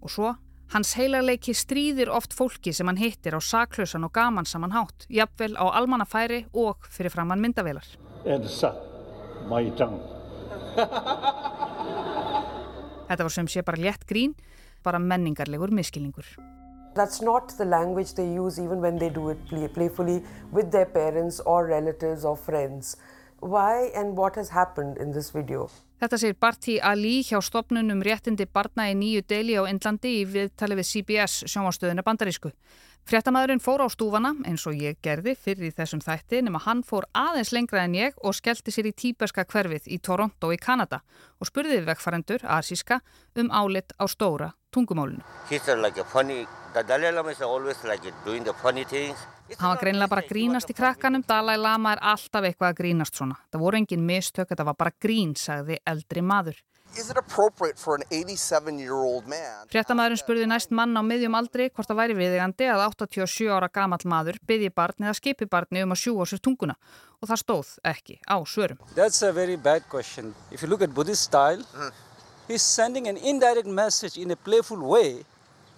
og 0.00 0.10
svo 0.10 0.36
Hans 0.68 0.90
heilarleiki 0.98 1.54
stríðir 1.56 2.10
oft 2.12 2.34
fólki 2.36 2.74
sem 2.76 2.88
hann 2.90 2.98
hittir 3.00 3.32
á 3.32 3.40
saklausan 3.40 4.04
og 4.04 4.12
gaman 4.12 4.44
saman 4.44 4.74
hátt, 4.74 5.06
jafnvel 5.08 5.56
á 5.56 5.64
almannafæri 5.80 6.42
og 6.52 6.84
fyrir 6.92 7.08
framann 7.14 7.40
myndavelar. 7.40 7.86
Þetta 13.08 13.24
var 13.24 13.32
sem 13.32 13.48
sé 13.48 13.64
bara 13.64 13.80
létt 13.80 14.04
grín, 14.04 14.36
bara 14.84 15.00
menningarlegur 15.00 15.72
miskilningur. 15.72 16.28
That's 16.94 17.20
not 17.22 17.56
the 17.58 17.64
language 17.64 18.14
they 18.14 18.26
use 18.26 18.58
even 18.58 18.80
when 18.80 18.98
they 18.98 19.10
do 19.10 19.28
it 19.30 19.38
play 19.48 19.68
playfully 19.68 20.22
with 20.52 20.70
their 20.72 20.86
parents 20.86 21.40
or 21.40 21.66
relatives 21.66 22.24
or 22.24 22.36
friends. 22.36 22.96
Why 23.40 23.90
and 23.94 24.16
what 24.16 24.34
has 24.34 24.50
happened 24.50 24.98
in 24.98 25.12
this 25.12 25.30
video? 25.30 25.70
Þetta 25.98 26.18
segir 26.18 26.36
Barti 26.38 26.76
Ali 26.82 27.20
hjá 27.26 27.40
stopnunum 27.42 28.02
réttindi 28.06 28.46
barna 28.46 28.88
í 28.90 28.94
nýju 28.98 29.24
deli 29.30 29.54
á 29.58 29.66
Indlandi 29.66 30.20
í 30.20 30.26
viðtali 30.30 30.78
við 30.78 30.86
CBS 30.90 31.40
sjónvástöðuna 31.50 32.04
bandarísku. 32.06 32.52
Fréttamaðurinn 33.08 33.62
fór 33.64 33.80
á 33.80 33.88
stúfana 33.88 34.34
eins 34.44 34.66
og 34.68 34.74
ég 34.76 34.98
gerði 35.00 35.32
fyrir 35.32 35.72
þessum 35.72 36.02
þætti 36.04 36.42
nema 36.44 36.60
hann 36.60 36.82
fór 36.84 37.06
aðeins 37.16 37.54
lengra 37.56 37.86
en 37.86 37.94
ég 37.96 38.18
og 38.20 38.36
skellti 38.36 38.68
sér 38.74 38.90
í 38.90 38.92
tíbeska 38.92 39.46
hverfið 39.48 39.86
í 39.88 39.96
Toronto 40.04 40.50
í 40.52 40.58
Kanada 40.60 40.98
og 41.40 41.48
spurði 41.48 41.78
vekkfarendur, 41.86 42.44
asíska, 42.44 43.00
um 43.40 43.48
álit 43.48 43.96
á 43.96 44.04
stóra 44.12 44.50
tungumálunu. 44.76 45.24
Like 45.48 46.04
funny, 46.04 46.44
like 46.76 46.84
Hann 49.56 49.70
var 49.72 49.80
greinlega 49.80 50.12
bara 50.12 50.28
grínast 50.28 50.68
í 50.68 50.76
krakkanum, 50.76 51.24
Dalai 51.24 51.56
Lama 51.56 51.94
er 51.96 52.02
alltaf 52.04 52.44
eitthvað 52.44 52.74
að 52.74 52.80
grínast 52.82 53.16
svona. 53.16 53.38
Það 53.48 53.62
voru 53.64 53.80
engin 53.80 54.04
mistök, 54.04 54.50
þetta 54.52 54.68
var 54.68 54.76
bara 54.76 54.92
grín, 55.00 55.32
sagði 55.32 55.80
eldri 55.88 56.20
maður. 56.20 56.60
Fréttamaðurinn 59.72 60.18
spurði 60.18 60.46
næst 60.48 60.72
mann 60.74 60.96
á 60.96 61.02
miðjum 61.04 61.36
aldri 61.38 61.68
hvort 61.70 61.88
það 61.90 62.00
væri 62.00 62.16
viðegandi 62.18 62.66
að 62.72 62.82
87 62.86 63.50
ára 63.52 63.68
gamall 63.70 64.06
maður 64.08 64.40
byggði 64.48 64.70
barni 64.74 65.06
eða 65.06 65.18
skipi 65.20 65.46
barni 65.46 65.84
um 65.84 65.94
að 65.94 66.02
sjúa 66.02 66.26
sér 66.26 66.40
tunguna 66.42 66.76
og 67.20 67.28
það 67.30 67.42
stóð 67.42 67.68
ekki 67.92 68.18
á 68.26 68.36
svörum. 68.46 68.78
That's 68.96 69.22
a 69.22 69.32
very 69.32 69.56
bad 69.56 69.88
question. 69.88 70.34
If 70.50 70.62
you 70.62 70.68
look 70.68 70.82
at 70.82 70.94
Buddhist 70.94 71.22
style, 71.22 71.62
he's 72.48 72.62
sending 72.62 73.08
an 73.08 73.16
indirect 73.16 73.68
message 73.68 74.16
in 74.16 74.30
a 74.30 74.36
playful 74.36 74.78
way, 74.78 75.24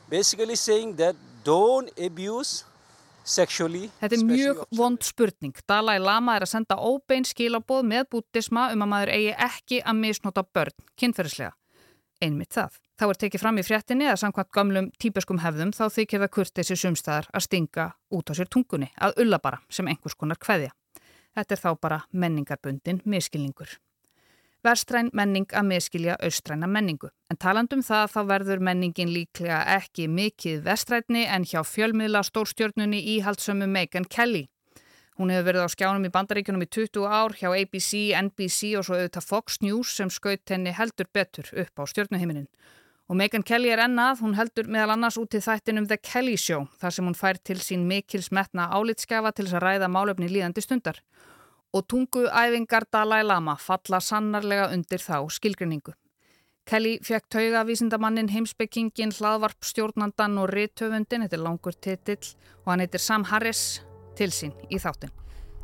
basically 0.08 0.56
saying 0.56 0.96
that 0.96 1.16
don't 1.44 1.90
abuse 1.98 2.64
Þetta 4.00 4.16
er 4.18 4.26
mjög 4.26 4.60
vond 4.76 5.06
spurning. 5.06 5.56
Dalai 5.68 5.98
Lama 6.02 6.36
er 6.36 6.46
að 6.46 6.52
senda 6.56 6.76
óbein 6.76 7.26
skilaboð 7.28 7.86
með 7.86 8.08
bútisma 8.16 8.68
um 8.74 8.84
að 8.84 8.92
maður 8.92 9.12
eigi 9.14 9.32
ekki 9.46 9.80
að 9.80 10.00
misnota 10.02 10.44
börn, 10.44 10.86
kynferðislega. 11.00 11.54
Einmitt 12.20 12.52
það. 12.52 12.80
Þá 13.00 13.06
er 13.06 13.18
tekið 13.22 13.40
fram 13.40 13.56
í 13.56 13.64
fréttinni 13.64 14.08
að 14.10 14.18
samkvæmt 14.20 14.50
gamlum 14.52 14.90
típeskum 15.00 15.38
hefðum 15.40 15.70
þá 15.72 15.86
þykir 15.94 16.20
það 16.20 16.32
kurtið 16.36 16.66
sér 16.68 16.80
sumstæðar 16.82 17.30
að 17.32 17.46
stinga 17.46 17.86
út 18.12 18.28
á 18.28 18.32
sér 18.36 18.50
tungunni, 18.52 18.90
að 19.00 19.22
ulla 19.24 19.38
bara 19.40 19.62
sem 19.72 19.88
einhvers 19.88 20.18
konar 20.20 20.36
kveðja. 20.36 20.74
Þetta 21.32 21.56
er 21.56 21.62
þá 21.62 21.70
bara 21.80 22.02
menningarbundin 22.12 23.00
miskilningur. 23.08 23.78
Vestræn 24.60 25.08
menning 25.16 25.48
að 25.56 25.68
miskilja 25.70 26.14
austræna 26.20 26.66
menningu. 26.68 27.08
En 27.32 27.38
talandum 27.40 27.80
það 27.80 28.10
þá 28.12 28.18
verður 28.28 28.60
menningin 28.68 29.12
líklega 29.14 29.60
ekki 29.78 30.04
mikið 30.12 30.58
vestrætni 30.66 31.22
en 31.32 31.46
hjá 31.48 31.62
fjölmiðla 31.64 32.20
stórstjörnunni 32.28 33.00
íhaldsömu 33.14 33.64
Megan 33.64 34.04
Kelly. 34.04 34.50
Hún 35.16 35.32
hefur 35.32 35.46
verið 35.48 35.64
á 35.64 35.68
skjánum 35.72 36.04
í 36.04 36.12
bandaríkunum 36.12 36.66
í 36.66 36.68
20 36.76 37.08
ár 37.08 37.36
hjá 37.40 37.48
ABC, 37.54 38.12
NBC 38.20 38.74
og 38.76 38.84
svo 38.84 38.98
auðvitað 38.98 39.28
Fox 39.30 39.58
News 39.64 39.96
sem 39.96 40.12
skaut 40.12 40.52
henni 40.52 40.76
heldur 40.76 41.08
betur 41.08 41.48
upp 41.64 41.80
á 41.80 41.84
stjörnuhiminin. 41.88 42.46
Og 43.08 43.16
Megan 43.16 43.42
Kelly 43.42 43.72
er 43.72 43.80
ennað, 43.88 44.20
hún 44.20 44.36
heldur 44.36 44.68
meðal 44.68 44.92
annars 44.98 45.16
út 45.18 45.32
í 45.34 45.40
þættinum 45.40 45.88
The 45.88 45.96
Kelly 46.04 46.36
Show 46.36 46.68
þar 46.78 46.94
sem 46.94 47.08
hún 47.08 47.16
fær 47.16 47.40
til 47.40 47.56
sín 47.64 47.88
mikil 47.88 48.20
smetna 48.22 48.68
álitskafa 48.76 49.32
til 49.32 49.48
þess 49.48 49.56
að 49.56 49.64
ræða 49.66 49.88
málefni 49.88 50.28
líðandi 50.28 50.68
stundar 50.68 51.00
og 51.72 51.86
tunguæfingar 51.88 52.86
Dalai 52.92 53.22
Lama 53.24 53.56
falla 53.56 54.00
sannarlega 54.00 54.70
undir 54.74 55.02
þá 55.02 55.28
skilgrinningu. 55.30 55.94
Kelly 56.66 56.98
fekk 57.02 57.26
taugavísindamannin 57.34 58.28
heimsbyggingin 58.30 59.14
hlaðvarp 59.16 59.64
stjórnandan 59.64 60.38
og 60.38 60.50
riðtöfundin, 60.52 61.24
þetta 61.24 61.38
er 61.38 61.42
langur 61.42 61.74
titill 61.74 62.34
og 62.64 62.72
hann 62.72 62.84
heitir 62.84 63.02
Sam 63.02 63.24
Harris 63.30 63.80
til 64.18 64.30
sín 64.34 64.52
í 64.70 64.78
þáttin. 64.78 65.14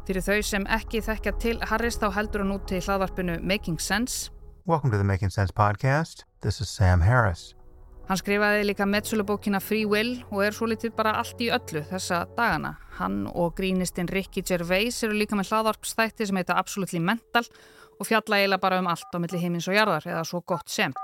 Fyrir 0.07 0.23
þau 0.23 0.41
sem 0.47 0.67
ekki 0.71 1.03
þekkja 1.03 1.35
til 1.43 1.59
Harris 1.67 1.99
þá 1.99 2.13
heldur 2.15 2.45
hann 2.45 2.55
út 2.55 2.67
til 2.71 2.81
hlaðvarpinu 2.81 3.41
Making 3.43 3.81
Sense. 3.83 4.31
Welcome 4.67 4.91
to 4.91 4.99
the 4.99 5.05
Making 5.05 5.31
Sense 5.31 5.53
podcast. 5.53 6.25
This 6.41 6.61
is 6.61 6.69
Sam 6.69 7.01
Harris. 7.01 7.56
Hann 8.07 8.19
skrifaði 8.21 8.69
líka 8.69 8.87
metsulubókina 8.87 9.59
Free 9.59 9.83
Will 9.91 10.21
og 10.31 10.45
er 10.47 10.55
svo 10.55 10.69
litið 10.71 10.93
bara 10.95 11.17
allt 11.19 11.41
í 11.43 11.49
öllu 11.51 11.81
þessa 11.89 12.21
dagana. 12.37 12.77
Hann 13.01 13.25
og 13.27 13.57
grínistinn 13.59 14.07
Ricky 14.07 14.45
Gervais 14.47 15.01
eru 15.03 15.17
líka 15.19 15.35
með 15.35 15.51
hlaðvarpstætti 15.51 16.29
sem 16.29 16.39
heita 16.39 16.55
Absolutely 16.55 17.01
Mental 17.03 17.43
og 17.99 18.07
fjalla 18.07 18.39
eiginlega 18.39 18.63
bara 18.63 18.79
um 18.79 18.87
allt 18.93 19.11
á 19.11 19.19
milli 19.19 19.41
heimins 19.43 19.67
og 19.67 19.75
jarðar 19.75 20.07
eða 20.07 20.23
svo 20.29 20.39
gott 20.47 20.71
sem. 20.71 20.95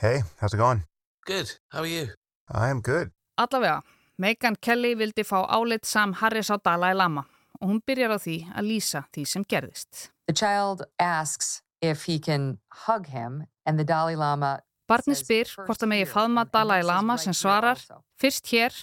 Hey, 0.00 0.22
how's 0.40 0.54
it 0.54 0.60
going? 0.62 0.86
Good. 1.26 1.52
How 1.68 1.84
are 1.84 1.92
you? 1.92 2.14
I 2.48 2.70
am 2.70 2.80
good. 2.80 3.12
Allavega, 3.36 3.82
Megan 4.16 4.56
Kelly 4.56 4.94
vildi 4.96 5.20
fá 5.20 5.42
álit 5.44 5.84
Sam 5.84 6.14
Harris 6.22 6.48
á 6.48 6.56
Dalai 6.56 6.94
Lama 6.94 7.26
og 7.60 7.68
hún 7.68 7.82
byrjar 7.84 8.16
á 8.16 8.18
því 8.24 8.38
að 8.56 8.72
lýsa 8.72 9.04
því 9.12 9.26
sem 9.28 9.44
gerðist. 9.44 10.08
The 10.28 10.32
child 10.32 10.88
asks 10.98 11.60
if 11.82 12.08
he 12.08 12.18
can 12.18 12.56
hug 12.86 13.12
him 13.12 13.44
and 13.66 13.76
the 13.76 13.84
Dalai 13.84 14.16
Lama 14.16 14.60
Barni 14.86 15.16
spyr 15.18 15.50
hvort 15.66 15.80
það 15.82 15.90
megi 15.90 16.06
faðma 16.06 16.44
Dalai 16.46 16.82
Lama 16.86 17.16
sem 17.18 17.34
svarar 17.34 17.80
fyrst 18.20 18.46
hér 18.52 18.74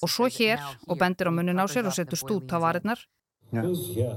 og 0.00 0.08
svo 0.08 0.28
hér 0.32 0.62
og 0.88 0.96
bendir 1.00 1.28
á 1.28 1.32
munnin 1.32 1.60
á 1.60 1.68
sér 1.68 1.88
og 1.88 1.96
setur 1.96 2.16
stút 2.20 2.48
á 2.52 2.58
varirnar. 2.60 3.00
Yeah. 3.52 4.16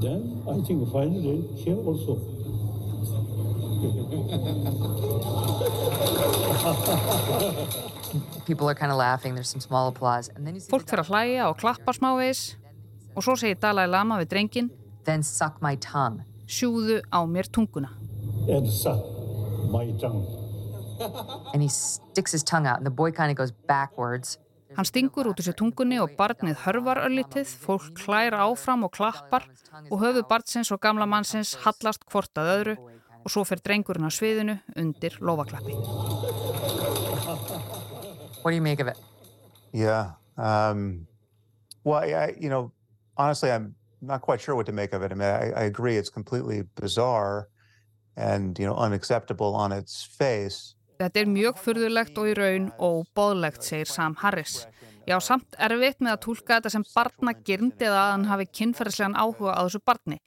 Then 0.00 0.42
I 0.46 0.60
think 0.66 0.90
finally 0.90 1.46
here 1.62 1.78
also. 1.86 2.18
People 8.46 8.68
are 8.68 8.74
kind 8.74 8.90
of 8.90 8.98
laughing, 8.98 9.34
there's 9.34 9.48
some 9.48 9.60
small 9.60 9.88
applause. 9.88 10.28
And 10.34 10.44
then 10.44 10.54
you 10.54 10.60
see 10.60 10.70
Fólk 10.70 10.90
fyrir 10.90 11.04
að 11.04 11.10
hlæja 11.12 11.48
og 11.52 11.58
klappa 11.62 11.94
smávegis 11.94 12.56
og 13.14 13.22
svo 13.22 13.36
segir 13.38 13.58
Dalai 13.62 13.86
Lama 13.86 14.18
við 14.18 14.30
drengin 14.34 14.70
Then 15.08 15.22
suck 15.22 15.62
my 15.62 15.74
tongue. 15.80 16.20
Sjúðu 16.44 17.00
á 17.08 17.24
mér 17.24 17.48
tunguna. 17.48 17.88
And 18.44 18.68
suck 18.68 19.00
my 19.72 19.88
tongue. 19.96 20.28
And 21.54 21.62
he 21.62 21.68
sticks 21.68 22.32
his 22.32 22.44
tongue 22.44 22.66
out 22.66 22.76
and 22.76 22.84
the 22.84 22.90
boy 22.90 23.10
kind 23.10 23.30
of 23.30 23.36
goes 23.40 23.50
backwards. 23.50 24.36
Hann 24.76 24.84
stingur 24.84 25.30
út 25.30 25.40
úr 25.40 25.46
sér 25.46 25.56
tungunni 25.56 25.96
og 25.96 26.12
barnið 26.18 26.60
hörvar 26.66 27.00
öllitið, 27.06 27.48
fólk 27.48 28.02
hlæra 28.04 28.42
áfram 28.44 28.84
og 28.84 28.92
klappar 28.92 29.48
og 29.88 29.96
höfu 30.02 30.26
barnsins 30.28 30.68
og 30.76 30.82
gamla 30.84 31.08
mannsins 31.08 31.54
hallast 31.64 32.04
hvort 32.12 32.36
að 32.36 32.52
öðru 32.58 32.76
og 33.24 33.32
svo 33.32 33.46
fer 33.48 33.64
drengurinn 33.64 34.04
á 34.04 34.12
sviðinu 34.12 34.58
undir 34.76 35.16
lofaklappi. 35.24 35.72
What 38.44 38.52
do 38.52 38.56
you 38.60 38.60
make 38.60 38.84
of 38.84 38.92
it? 38.92 39.00
Yeah. 39.72 40.20
Um, 40.36 41.06
well, 41.82 42.04
I, 42.04 42.36
you 42.36 42.50
know, 42.52 42.72
honestly, 43.16 43.50
I'm 43.50 43.77
not 44.00 44.22
quite 44.22 44.40
sure 44.40 44.54
what 44.54 44.66
to 44.66 44.72
make 44.72 44.92
of 44.92 45.02
it. 45.02 45.12
I 45.12 45.14
mean, 45.14 45.28
I, 45.28 45.52
I 45.52 45.64
agree 45.64 45.96
it's 45.96 46.10
completely 46.10 46.62
bizarre 46.76 47.48
and, 48.16 48.58
you 48.58 48.66
know, 48.66 48.74
unacceptable 48.74 49.54
on 49.54 49.72
its 49.72 50.02
face. 50.02 50.74
Þetta 50.98 51.20
er 51.22 51.28
mjög 51.30 51.60
fyrðulegt 51.62 52.16
og 52.18 52.26
í 52.26 52.34
raun 52.34 52.72
og 52.82 53.04
bóðlegt, 53.14 53.62
segir 53.62 53.86
Sam 53.86 54.16
Harris. 54.18 54.64
Já, 55.08 55.14
samt 55.24 55.54
erfitt 55.62 56.02
með 56.04 56.16
að 56.16 56.22
tólka 56.26 56.56
þetta 56.58 56.72
sem 56.74 56.84
barna 56.90 57.32
gyrnd 57.46 57.80
eða 57.80 58.00
að 58.00 58.10
hann 58.10 58.26
hafi 58.28 58.46
kynferðislegan 58.58 59.14
áhuga 59.16 59.54
á 59.56 59.62
þessu 59.62 59.80
barni. 59.88 60.18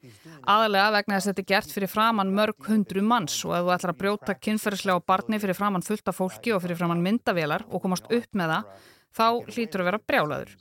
Aðalega 0.49 0.93
vegna 0.95 1.17
þess 1.17 1.27
að 1.27 1.33
þetta 1.33 1.43
er 1.43 1.49
gert 1.51 1.75
fyrir 1.75 1.91
framann 1.91 2.31
mörg 2.39 2.69
hundru 2.69 3.03
manns 3.05 3.35
og 3.45 3.53
ef 3.59 3.67
þú 3.67 3.75
ætlar 3.75 3.93
að 3.93 3.99
brjóta 3.99 4.37
kynferðislega 4.47 5.03
á 5.03 5.07
barni 5.11 5.41
fyrir 5.43 5.59
framann 5.59 5.85
fullt 5.85 6.09
af 6.09 6.17
fólki 6.17 6.55
og 6.55 6.63
fyrir 6.63 6.79
framann 6.79 7.03
myndavélar 7.05 7.67
og 7.69 7.83
komast 7.83 8.09
upp 8.09 8.41
með 8.41 8.55
það, 8.55 8.89
þá 9.19 9.27
hlýtur 9.51 9.83
að 9.83 9.91
vera 9.91 10.01
brjálaður. 10.07 10.55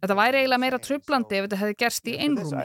Þetta 0.00 0.16
væri 0.16 0.40
eiginlega 0.40 0.62
meira 0.62 0.80
trublandi 0.80 1.38
ef 1.38 1.46
þetta 1.46 1.60
hefði 1.60 1.76
gerst 1.82 2.08
í 2.08 2.16
einrúmi. 2.24 2.64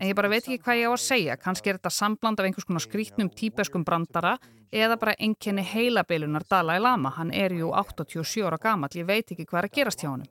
En 0.00 0.08
ég 0.10 0.16
bara 0.18 0.30
veit 0.30 0.42
ekki 0.42 0.58
hvað 0.64 0.80
ég 0.80 0.90
á 0.90 0.92
að 0.92 1.02
segja. 1.04 1.36
Kannski 1.38 1.70
er 1.70 1.78
þetta 1.78 1.92
sambland 1.94 2.40
af 2.40 2.48
einhvers 2.48 2.66
konar 2.66 2.82
skrítnum 2.82 3.30
típeskum 3.30 3.84
brandara 3.86 4.36
eða 4.70 4.98
bara 4.98 5.14
einkenni 5.18 5.62
heilabeilunar 5.66 6.46
Dalai 6.50 6.78
Lama. 6.82 7.12
Hann 7.18 7.30
er 7.34 7.54
jú 7.54 7.70
87 7.74 8.46
ára 8.46 8.58
gamall. 8.62 8.94
Ég 8.94 9.06
veit 9.06 9.30
ekki 9.30 9.46
hvað 9.46 9.62
er 9.62 9.70
að 9.70 9.76
gerast 9.78 10.02
hjá 10.02 10.10
hann. 10.10 10.26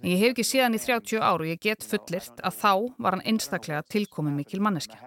En 0.00 0.08
ég 0.14 0.20
hef 0.22 0.32
ekki 0.32 0.46
síðan 0.48 0.76
í 0.76 0.80
30 0.80 1.20
áru 1.20 1.48
ég 1.50 1.60
get 1.60 1.84
fullirt 1.84 2.40
að 2.40 2.60
þá 2.60 2.72
var 2.96 3.16
hann 3.16 3.26
einstaklega 3.28 3.82
tilkomið 3.92 4.38
mikil 4.38 4.62
manneskja. 4.64 5.00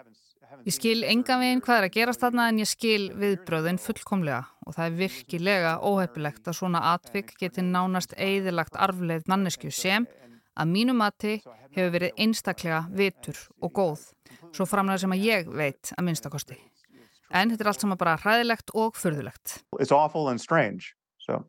Ég 0.64 0.72
skil 0.72 1.04
enga 1.04 1.36
veginn 1.42 1.60
hvað 1.64 1.80
er 1.82 1.86
að 1.90 1.96
gerast 1.98 2.22
þarna 2.24 2.48
en 2.48 2.60
ég 2.62 2.70
skil 2.70 3.10
viðbröðin 3.20 3.80
fullkomlega 3.84 4.46
og 4.64 4.76
það 4.78 4.86
er 4.86 4.94
virkilega 5.02 5.74
óhefilegt 5.84 6.48
að 6.48 6.56
svona 6.56 6.82
atvik 6.94 7.34
geti 7.40 7.66
nánast 7.68 8.16
eigðilagt 8.16 8.78
arfleið 8.80 9.28
mannesku 9.28 9.72
sem 9.76 10.08
að 10.56 10.72
mínu 10.72 10.96
mati 10.96 11.34
hefur 11.74 11.92
verið 11.98 12.16
einstaklega 12.16 12.84
vitur 12.96 13.42
og 13.60 13.74
góð, 13.76 14.06
svo 14.56 14.68
framlega 14.70 15.04
sem 15.04 15.16
að 15.16 15.26
ég 15.28 15.52
veit 15.52 15.92
að 15.98 16.08
minnstakosti. 16.08 16.56
En 17.34 17.52
þetta 17.52 17.66
er 17.66 17.72
allt 17.74 17.84
saman 17.84 18.00
bara 18.00 18.16
hræðilegt 18.22 18.72
og 18.78 18.96
fyrðulegt. 18.96 19.64
it's 19.82 19.92
awful 19.92 20.30
and 20.30 20.40
strange. 20.40 20.96
So, 21.18 21.44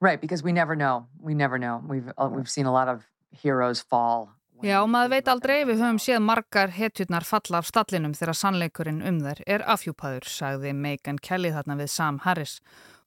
Right, 0.00 0.20
because 0.20 0.44
we 0.44 0.52
never 0.52 0.76
know. 0.76 1.06
We 1.18 1.34
never 1.34 1.58
know. 1.58 1.82
We've, 1.82 2.12
uh, 2.18 2.28
we've 2.30 2.50
seen 2.50 2.66
a 2.66 2.72
lot 2.72 2.88
of 2.88 3.02
heroes 3.32 3.80
fall. 3.80 4.35
Já, 4.64 4.78
maður 4.88 5.10
veit 5.12 5.26
aldrei, 5.28 5.56
við 5.68 5.82
höfum 5.82 5.98
séð 6.00 6.22
margar 6.24 6.70
hetjurnar 6.72 7.26
falla 7.28 7.58
af 7.60 7.66
stallinum 7.68 8.14
þegar 8.16 8.38
sannleikurinn 8.40 9.02
um 9.04 9.18
þær 9.20 9.42
er 9.44 9.64
afhjúpaður, 9.68 10.24
sagði 10.32 10.72
Megan 10.72 11.18
Kelly 11.20 11.50
þarna 11.52 11.76
við 11.76 11.90
Sam 11.92 12.20
Harris. 12.24 12.54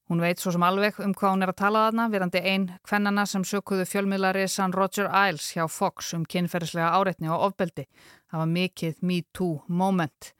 Hún 0.10 0.22
veit 0.22 0.41
svo 0.41 0.54
sem 0.54 0.66
alveg 0.66 1.00
um 1.02 1.16
hvað 1.18 1.34
hún 1.34 1.45
er 1.45 1.52
að 1.52 1.60
tala 1.64 1.84
þarna, 1.88 2.06
verandi 2.14 2.43
einn 2.52 2.68
kvennana 2.86 3.26
sem 3.30 3.43
sökuðu 3.45 3.88
fjölmiðlari 3.89 4.45
San 4.50 4.74
Roger 4.78 5.10
Isles 5.10 5.52
hjá 5.56 5.66
Fox 5.70 6.14
um 6.18 6.24
kynferðislega 6.26 6.93
áreitni 6.97 7.30
og 7.34 7.50
ofbeldi. 7.50 7.88
Það 8.30 8.43
var 8.43 8.54
mikið 8.54 9.02
Me 9.02 9.20
Too 9.34 9.60
moment. 9.68 10.32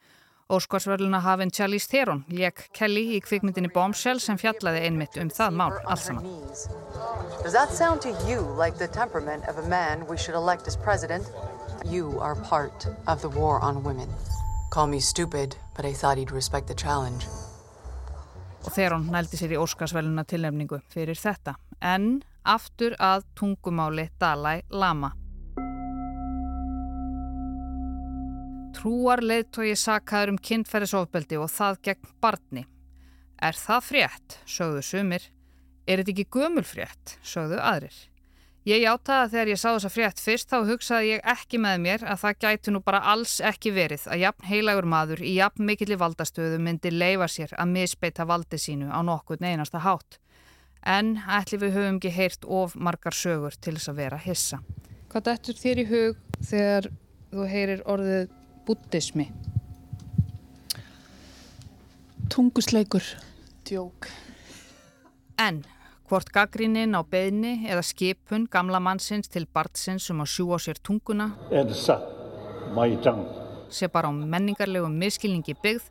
Óskarsvörluna 0.50 1.20
hafinn 1.20 1.50
Charlize 1.50 1.88
Theron 1.90 2.24
lék 2.28 2.68
Kelly 2.72 3.04
í 3.16 3.20
kvikmyndinni 3.22 3.70
Bombshell 3.74 4.18
sem 4.18 4.38
fjallaði 4.38 4.80
einmitt 4.88 5.18
um 5.22 5.30
það 5.30 5.54
mál 5.60 5.76
allt 5.84 6.02
saman. 6.02 6.26
Does 7.44 7.54
that 7.54 7.70
sound 7.70 8.02
to 8.02 8.10
you 8.28 8.42
like 8.58 8.78
the 8.78 8.88
temperament 8.88 9.46
of 9.48 9.58
a 9.58 9.68
man 9.68 10.06
we 10.08 10.16
should 10.16 10.34
elect 10.34 10.66
as 10.66 10.76
president? 10.76 11.30
You 11.84 12.18
are 12.20 12.34
part 12.34 12.88
of 13.06 13.20
the 13.22 13.28
war 13.28 13.60
on 13.62 13.84
women. 13.84 14.08
Call 14.74 14.86
me 14.86 15.00
stupid, 15.00 15.56
but 15.76 15.84
I 15.84 15.92
thought 15.92 16.18
he'd 16.18 16.34
respect 16.34 16.66
the 16.66 16.74
challenge. 16.74 17.26
og 18.64 18.72
Theron 18.74 19.06
nældi 19.12 19.36
sér 19.36 19.54
í 19.54 19.58
Óskarsvæluna 19.58 20.24
tilnefningu 20.24 20.80
fyrir 20.92 21.16
þetta. 21.16 21.54
En 21.80 22.22
aftur 22.44 22.94
að 22.98 23.24
tungumáli 23.38 24.08
Dalai 24.20 24.60
Lama. 24.70 25.12
Trúar 28.76 29.20
leiðtói 29.24 29.72
sakaður 29.78 30.34
um 30.34 30.38
kynferðisofbeldi 30.46 31.38
og 31.40 31.50
það 31.52 31.80
gegn 31.88 32.12
barni. 32.22 32.62
Er 33.40 33.56
það 33.56 33.82
frétt, 33.88 34.38
sögðu 34.48 34.84
sumir. 34.84 35.26
Er 35.88 36.00
þetta 36.00 36.14
ekki 36.14 36.28
gömul 36.36 36.64
frétt, 36.64 37.16
sögðu 37.26 37.58
aðrir. 37.58 37.96
Ég 38.68 38.82
játaði 38.84 39.24
að 39.24 39.30
þegar 39.32 39.50
ég 39.50 39.58
sá 39.58 39.68
þessa 39.70 39.90
frétt 39.90 40.18
fyrst 40.20 40.50
þá 40.52 40.56
hugsaði 40.68 41.12
ég 41.14 41.22
ekki 41.32 41.58
með 41.64 41.78
mér 41.80 42.02
að 42.04 42.18
það 42.20 42.40
gæti 42.44 42.74
nú 42.74 42.82
bara 42.84 43.00
alls 43.08 43.38
ekki 43.40 43.72
verið 43.72 44.02
að 44.12 44.20
jafn 44.20 44.48
heilagur 44.50 44.88
maður 44.92 45.22
í 45.24 45.32
jafn 45.38 45.64
mikill 45.64 45.94
í 45.94 45.98
valdastöðu 46.00 46.58
myndi 46.60 46.92
leifa 46.92 47.28
sér 47.32 47.54
að 47.56 47.72
misbeita 47.72 48.26
valdi 48.28 48.60
sínu 48.60 48.90
á 48.92 49.00
nokkur 49.00 49.40
einasta 49.40 49.80
hátt. 49.80 50.20
En 50.84 51.16
ætli 51.24 51.56
við 51.60 51.78
höfum 51.78 51.96
ekki 52.02 52.12
heyrt 52.12 52.44
of 52.44 52.76
margar 52.76 53.16
sögur 53.16 53.56
til 53.56 53.78
þess 53.78 53.92
að 53.94 54.02
vera 54.04 54.20
hissa. 54.20 54.60
Hvað 55.08 55.26
dættur 55.30 55.58
þér 55.64 55.80
í 55.80 55.86
hug 55.88 56.20
þegar 56.52 56.90
þú 57.32 57.48
heyrir 57.48 57.82
orðið 57.88 58.28
buddhismi? 58.70 59.26
Tungusleikur, 62.30 63.02
djók. 63.66 64.06
En 65.38 65.64
Hvort 66.10 66.26
gaggrínin 66.34 66.96
á 66.98 67.06
beðni 67.06 67.68
eða 67.70 67.84
skipun 67.86 68.48
gamla 68.50 68.80
mannsins 68.82 69.30
til 69.30 69.44
barnsins 69.46 70.08
um 70.10 70.24
að 70.24 70.32
sjúa 70.32 70.56
sér 70.58 70.80
tunguna 70.82 71.28
sé 73.70 73.86
bara 73.86 74.10
á 74.10 74.12
menningarlegum 74.14 74.96
miskilningi 74.98 75.54
byggð 75.62 75.86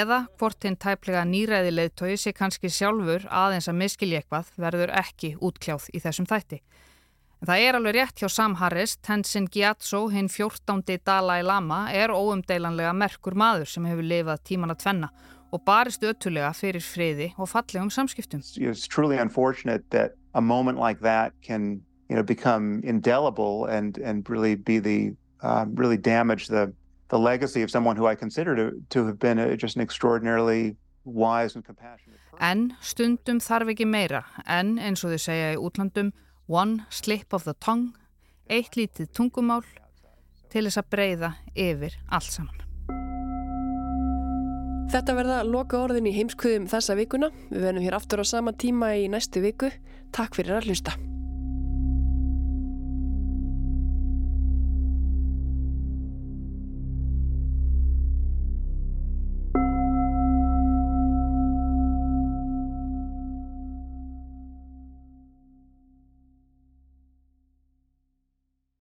eða 0.00 0.22
hvort 0.40 0.64
hinn 0.64 0.80
tæplega 0.80 1.26
nýræði 1.28 1.74
leðtói 1.76 2.16
sé 2.16 2.32
kannski 2.32 2.72
sjálfur 2.72 3.28
aðeins 3.28 3.68
að 3.68 3.80
miskilja 3.82 4.22
eitthvað 4.22 4.48
verður 4.64 4.94
ekki 5.02 5.34
útkljáð 5.36 5.90
í 5.92 6.00
þessum 6.06 6.30
þætti. 6.32 6.62
En 7.40 7.48
það 7.48 7.62
er 7.64 7.76
alveg 7.78 7.94
rétt 7.96 8.20
hjá 8.20 8.28
Sam 8.28 8.54
Harris, 8.60 8.98
Tenzin 9.00 9.46
Gyatso, 9.48 10.02
hinn 10.12 10.28
14. 10.28 10.82
Dalai 11.08 11.40
Lama, 11.40 11.86
er 11.88 12.12
óumdeilanlega 12.12 12.92
merkur 12.92 13.32
maður 13.32 13.70
sem 13.72 13.86
hefur 13.88 14.04
lifað 14.04 14.42
tíman 14.44 14.74
að 14.74 14.82
tvenna 14.84 15.08
og 15.50 15.62
barist 15.66 16.04
öttulega 16.06 16.52
fyrir 16.54 16.84
friði 16.84 17.30
og 17.40 17.48
fallegum 17.50 17.88
samskiptum. 17.90 18.44
It's 18.60 18.86
truly 18.86 19.16
unfortunate 19.16 19.88
that 19.90 20.12
a 20.34 20.40
moment 20.40 20.78
like 20.78 21.00
that 21.00 21.32
can 21.42 21.80
you 22.10 22.16
know, 22.16 22.22
become 22.22 22.82
indelible 22.84 23.64
and, 23.64 23.98
and 23.98 24.28
really 24.28 24.54
be 24.54 24.78
the, 24.78 25.16
um, 25.42 25.74
really 25.74 25.96
damage 25.96 26.48
the, 26.48 26.72
the 27.08 27.18
legacy 27.18 27.62
of 27.62 27.70
someone 27.70 27.96
who 27.96 28.06
I 28.06 28.14
consider 28.14 28.54
to, 28.54 28.82
to 28.90 29.06
have 29.06 29.18
been 29.18 29.38
a, 29.38 29.56
just 29.56 29.76
an 29.76 29.82
extraordinarily 29.82 30.76
wise 31.04 31.56
and 31.56 31.64
compassionate 31.64 32.20
person. 32.30 32.44
En 32.44 32.76
stundum 32.80 33.40
þarf 33.40 33.72
ekki 33.72 33.88
meira, 33.88 34.26
en 34.46 34.76
eins 34.78 35.02
og 35.04 35.14
þau 35.14 35.22
segja 35.24 35.54
í 35.54 35.58
útlandum, 35.58 36.12
one 36.50 36.82
slip 36.90 37.32
of 37.32 37.46
the 37.46 37.54
tongue, 37.54 37.94
eitt 38.50 38.74
lítið 38.74 39.12
tungumál 39.14 39.62
til 40.50 40.64
þess 40.66 40.80
að 40.82 40.88
breyða 40.90 41.30
yfir 41.54 41.94
allt 42.10 42.34
saman. 42.34 42.56
Þetta 44.90 45.14
verða 45.14 45.36
loka 45.46 45.78
orðin 45.78 46.08
í 46.10 46.16
heimskuðum 46.16 46.66
þessa 46.72 46.96
vikuna. 46.98 47.30
Við 47.52 47.62
verðum 47.62 47.86
hér 47.86 47.98
aftur 48.00 48.24
á 48.24 48.26
sama 48.26 48.50
tíma 48.58 48.90
í 48.98 49.06
næstu 49.12 49.44
viku. 49.44 49.70
Takk 50.10 50.34
fyrir 50.34 50.58
að 50.58 50.72
hlusta. 50.72 50.96